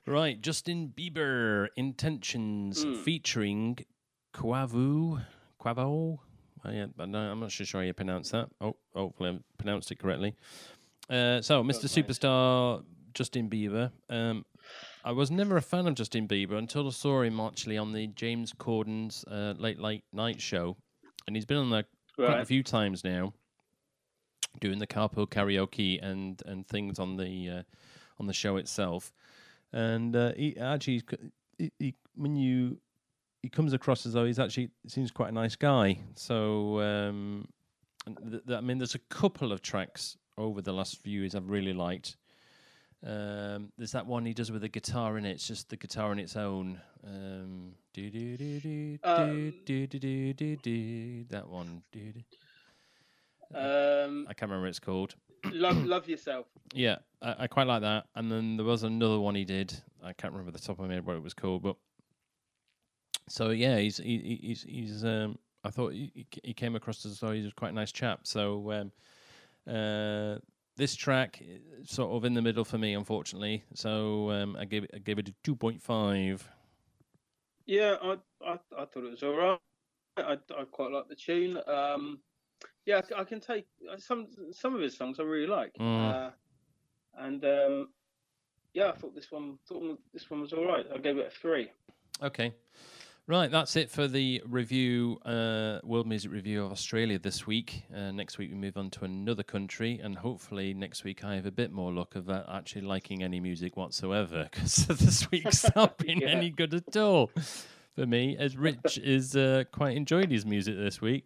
Right, 0.07 0.41
Justin 0.41 0.93
Bieber 0.97 1.69
intentions 1.77 2.85
Mm. 2.85 2.97
featuring 3.05 3.79
Quavu, 4.33 5.25
Quavo. 5.61 6.19
Yeah, 6.65 6.87
but 6.95 7.05
I'm 7.15 7.41
not 7.41 7.51
sure 7.51 7.67
how 7.73 7.81
you 7.81 7.95
pronounce 7.95 8.31
that. 8.31 8.49
Oh, 8.61 8.77
hopefully 8.95 9.31
I 9.31 9.39
pronounced 9.57 9.91
it 9.91 9.99
correctly. 9.99 10.35
Uh, 11.09 11.41
so, 11.41 11.63
Mr. 11.65 11.87
Superstar 11.87 12.85
Justin 13.15 13.49
Bieber. 13.49 13.91
Um, 14.09 14.45
I 15.05 15.13
was 15.13 15.31
never 15.31 15.57
a 15.57 15.63
fan 15.63 15.87
of 15.87 15.95
Justin 15.95 16.29
Bieber 16.29 16.57
until 16.59 16.87
I 16.87 16.91
saw 16.91 17.23
him 17.23 17.41
actually 17.41 17.79
on 17.79 17.93
the 17.93 18.07
James 18.09 18.53
Corden's 18.53 19.25
uh, 19.25 19.55
Late 19.57 19.81
Late 19.81 20.05
Night 20.13 20.41
Show, 20.41 20.77
and 21.27 21.37
he's 21.37 21.47
been 21.47 21.57
on 21.57 21.71
there 21.71 21.85
quite 22.17 22.41
a 22.41 22.45
few 22.45 22.63
times 22.63 23.03
now, 23.03 23.33
doing 24.61 24.79
the 24.79 24.87
carpool 24.87 25.29
karaoke 25.29 25.99
and 26.03 26.43
and 26.47 26.67
things 26.67 26.99
on 26.99 27.17
the 27.17 27.49
uh, 27.49 27.63
on 28.19 28.27
the 28.27 28.33
show 28.33 28.57
itself. 28.57 29.13
And 29.73 30.15
uh, 30.17 30.33
he 30.37 30.57
actually, 30.59 31.03
he, 31.57 31.73
he, 31.79 31.95
when 32.17 32.37
you 32.37 32.79
he 33.43 33.49
comes 33.49 33.73
across 33.73 34.07
as 34.07 34.13
though 34.13 34.25
he's 34.25 34.39
actually 34.39 34.71
seems 34.87 35.11
quite 35.11 35.31
a 35.31 35.33
nice 35.33 35.57
guy. 35.57 35.99
So 36.15 36.81
um, 36.81 37.49
th- 38.07 38.43
th- 38.47 38.59
I 38.59 38.61
mean, 38.61 38.79
there's 38.79 38.95
a 38.95 39.01
couple 39.11 39.53
of 39.53 39.63
tracks 39.63 40.17
over 40.37 40.61
the 40.63 40.73
last 40.73 40.99
few 41.03 41.21
years 41.21 41.35
I've 41.35 41.49
really 41.49 41.73
liked. 41.73 42.17
Um, 43.07 43.73
there's 43.79 43.93
that 43.93 44.07
one 44.07 44.27
he 44.27 44.35
does 44.35 44.53
with 44.53 44.63
a 44.65 44.69
guitar 44.69 45.17
in 45.17 45.25
it. 45.25 45.31
It's 45.31 45.49
just 45.49 45.71
the 45.71 45.77
guitar 45.77 46.11
on 46.11 46.19
its 46.19 46.37
own. 46.37 46.81
Um, 47.07 47.73
do 47.95 48.11
do 48.11 48.37
do 48.37 48.61
do 48.61 48.99
do 48.99 49.53
do 49.65 49.87
do 49.87 49.99
do 49.99 50.33
do 50.35 50.57
do. 50.57 51.25
That 51.31 51.49
one. 51.49 51.83
Do, 51.93 52.13
do. 52.13 53.59
Um. 53.59 54.27
I 54.29 54.35
can't 54.35 54.51
remember 54.51 54.65
what 54.67 54.69
it's 54.69 54.79
called. 54.79 55.15
love. 55.51 55.83
Love 55.87 56.09
yourself. 56.09 56.47
Yeah, 56.75 56.97
I, 57.23 57.35
I 57.41 57.47
quite 57.47 57.67
like 57.67 57.81
that. 57.81 58.05
And 58.15 58.31
then 58.31 58.57
there 58.59 58.67
was 58.67 58.83
another 58.83 59.19
one 59.19 59.35
he 59.35 59.45
did. 59.47 59.75
I 60.05 60.13
can't 60.13 60.33
remember 60.35 60.53
the 60.53 60.63
top 60.65 60.79
of 60.79 60.87
my 60.87 60.95
head 60.95 61.07
what 61.07 61.17
it 61.17 61.23
was 61.23 61.35
called, 61.35 61.63
but 61.63 61.77
so 63.31 63.51
yeah, 63.51 63.79
he's 63.79 63.99
he, 63.99 64.19
he- 64.19 64.47
he's 64.49 64.63
he's. 64.65 65.05
Um, 65.05 65.39
I 65.63 65.71
thought 65.71 65.93
he, 65.93 66.27
he 66.43 66.55
came 66.55 66.75
across 66.75 67.05
as 67.05 67.21
though 67.21 67.33
he 67.33 67.43
was 67.43 67.53
quite 67.53 67.73
a 67.73 67.75
nice 67.75 67.93
chap. 67.93 68.21
So 68.27 68.73
um, 68.73 68.93
uh, 69.73 70.39
this 70.77 70.97
track 70.97 71.43
sort 71.85 72.13
of 72.13 72.25
in 72.25 72.33
the 72.35 72.43
middle 72.43 72.65
for 72.65 72.79
me, 72.79 72.95
unfortunately. 72.95 73.63
So 73.75 74.31
um, 74.31 74.57
I 74.59 74.65
gave 74.65 74.85
it 74.85 74.91
I 74.95 74.99
gave 74.99 75.19
it 75.19 75.29
a 75.29 75.35
two 75.45 75.55
point 75.55 75.81
five. 75.83 76.47
Yeah, 77.67 77.97
I, 78.03 78.17
I 78.45 78.53
I 78.77 78.85
thought 78.85 79.05
it 79.05 79.11
was 79.11 79.23
all 79.23 79.37
right. 79.37 79.59
I, 80.17 80.33
I 80.59 80.65
quite 80.65 80.91
like 80.91 81.09
the 81.09 81.15
tune. 81.15 81.59
Um, 81.69 82.19
yeah, 82.87 83.01
I 83.17 83.25
can 83.25 83.41
take 83.41 83.67
uh, 83.91 83.97
some 83.99 84.27
some 84.51 84.75
of 84.75 84.81
his 84.81 84.97
songs 84.97 85.21
I 85.21 85.23
really 85.23 85.47
like. 85.47 85.73
Mm. 85.79 86.11
Uh, 86.11 86.31
and 87.19 87.45
um, 87.45 87.89
yeah, 88.75 88.89
I 88.89 88.93
thought 88.93 89.15
this 89.15 89.31
one 89.31 89.59
thought 89.69 90.01
this 90.13 90.31
one 90.31 90.41
was 90.41 90.53
all 90.53 90.67
right. 90.67 90.87
I 90.93 90.99
gave 90.99 91.19
it 91.19 91.27
a 91.27 91.31
three. 91.31 91.71
Okay. 92.23 92.55
Right, 93.31 93.49
that's 93.49 93.77
it 93.77 93.93
for 93.93 94.09
the 94.09 94.43
review, 94.45 95.21
uh, 95.25 95.79
World 95.85 96.09
Music 96.09 96.33
Review 96.33 96.65
of 96.65 96.73
Australia 96.73 97.17
this 97.17 97.47
week. 97.47 97.85
Uh, 97.95 98.11
next 98.11 98.39
week 98.39 98.51
we 98.51 98.57
move 98.57 98.77
on 98.77 98.91
to 98.91 99.05
another 99.05 99.45
country, 99.45 100.01
and 100.03 100.19
hopefully 100.19 100.75
next 100.75 101.05
week 101.05 101.23
I 101.23 101.37
have 101.37 101.47
a 101.47 101.53
bit 101.53 101.71
more 101.71 101.93
luck 101.93 102.17
of 102.17 102.29
uh, 102.29 102.43
actually 102.53 102.81
liking 102.81 103.23
any 103.23 103.39
music 103.39 103.77
whatsoever, 103.77 104.49
because 104.51 104.85
this 104.89 105.31
week's 105.31 105.65
not 105.77 105.97
been 105.97 106.19
Yeah. 106.19 106.31
any 106.31 106.51
good 106.51 106.75
at 106.75 106.97
all 106.97 107.31
for 107.95 108.05
me, 108.05 108.37
as 108.37 108.57
Rich 108.57 108.99
is 109.05 109.37
uh, 109.37 109.63
quite 109.71 109.97
enjoyed 109.97 110.33
his 110.33 110.45
music 110.45 110.75
this 110.77 111.01
week. 111.01 111.25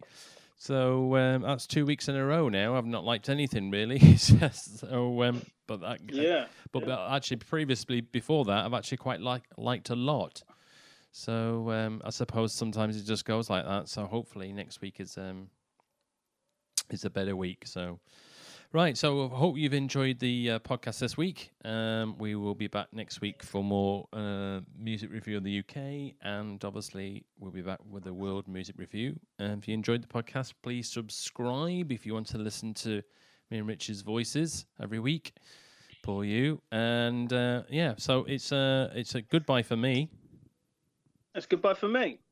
So 0.57 1.15
um, 1.15 1.41
that's 1.41 1.65
two 1.65 1.87
weeks 1.87 2.07
in 2.07 2.15
a 2.15 2.23
row 2.23 2.49
now. 2.49 2.75
I've 2.75 2.85
not 2.85 3.03
liked 3.03 3.29
anything 3.29 3.71
really. 3.71 4.15
so, 4.17 5.23
um, 5.23 5.41
but 5.65 5.81
that, 5.81 6.01
Yeah, 6.13 6.45
but, 6.71 6.83
Yeah. 6.83 6.85
but 6.85 7.15
actually, 7.15 7.37
previously 7.37 8.01
before 8.01 8.45
that, 8.45 8.63
I've 8.63 8.75
actually 8.75 8.97
quite 8.97 9.21
like 9.21 9.45
liked 9.57 9.89
a 9.89 9.95
lot. 9.95 10.43
So 11.17 11.71
um, 11.71 12.01
I 12.03 12.09
suppose 12.09 12.51
sometimes 12.51 12.97
it 12.97 13.05
just 13.05 13.23
goes 13.23 13.49
like 13.49 13.65
that. 13.65 13.87
So 13.87 14.05
hopefully 14.05 14.51
next 14.51 14.81
week 14.81 14.99
is 14.99 15.17
um 15.17 15.47
is 16.89 17.05
a 17.05 17.09
better 17.09 17.37
week. 17.37 17.63
So 17.65 18.01
right. 18.73 18.97
So 18.97 19.31
I 19.31 19.37
hope 19.37 19.55
you've 19.55 19.73
enjoyed 19.73 20.19
the 20.19 20.51
uh, 20.51 20.59
podcast 20.59 20.99
this 20.99 21.15
week. 21.15 21.53
Um, 21.63 22.17
we 22.19 22.35
will 22.35 22.53
be 22.53 22.67
back 22.67 22.87
next 22.91 23.21
week 23.21 23.43
for 23.43 23.63
more 23.63 24.09
uh, 24.11 24.59
music 24.77 25.09
review 25.09 25.37
of 25.37 25.45
the 25.45 25.59
UK, 25.59 26.15
and 26.21 26.63
obviously 26.65 27.23
we'll 27.39 27.49
be 27.49 27.61
back 27.61 27.79
with 27.89 28.05
a 28.07 28.13
world 28.13 28.45
music 28.49 28.75
review. 28.77 29.17
And 29.39 29.63
if 29.63 29.69
you 29.69 29.73
enjoyed 29.73 30.03
the 30.03 30.07
podcast, 30.07 30.51
please 30.61 30.91
subscribe 30.91 31.93
if 31.93 32.05
you 32.05 32.13
want 32.13 32.27
to 32.27 32.37
listen 32.39 32.73
to 32.73 33.01
me 33.49 33.59
and 33.59 33.67
Rich's 33.69 34.01
voices 34.01 34.65
every 34.83 34.99
week 34.99 35.31
for 36.03 36.25
you. 36.25 36.61
And 36.73 37.31
uh, 37.31 37.63
yeah, 37.69 37.93
so 37.97 38.25
it's 38.25 38.51
uh, 38.51 38.91
it's 38.93 39.15
a 39.15 39.21
goodbye 39.21 39.63
for 39.63 39.77
me. 39.77 40.09
That's 41.35 41.45
goodbye 41.45 41.73
for 41.73 41.89
me. 41.89 42.24